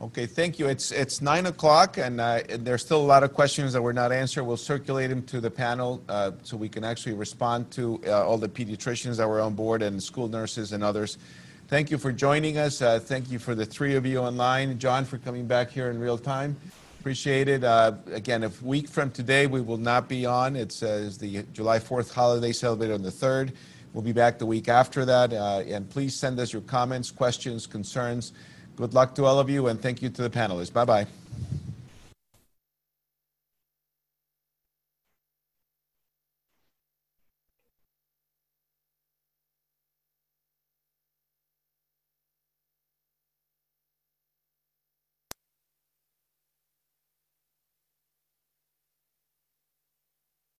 [0.02, 0.68] Okay, thank you.
[0.68, 4.14] It's, it's nine o'clock and uh, there's still a lot of questions that were not
[4.14, 4.46] answered.
[4.46, 8.38] We'll circulate them to the panel uh, so we can actually respond to uh, all
[8.38, 11.18] the pediatricians that were on board and school nurses and others.
[11.70, 12.82] Thank you for joining us.
[12.82, 14.80] Uh, Thank you for the three of you online.
[14.80, 16.58] John, for coming back here in real time.
[17.00, 17.64] Appreciate it.
[17.64, 20.56] Uh, Again, a week from today, we will not be on.
[20.56, 23.54] It's uh, is the July 4th holiday celebrated on the 3rd.
[23.94, 25.32] We'll be back the week after that.
[25.32, 28.34] uh, And please send us your comments, questions, concerns.
[28.76, 30.74] Good luck to all of you, and thank you to the panelists.
[30.74, 31.06] Bye-bye.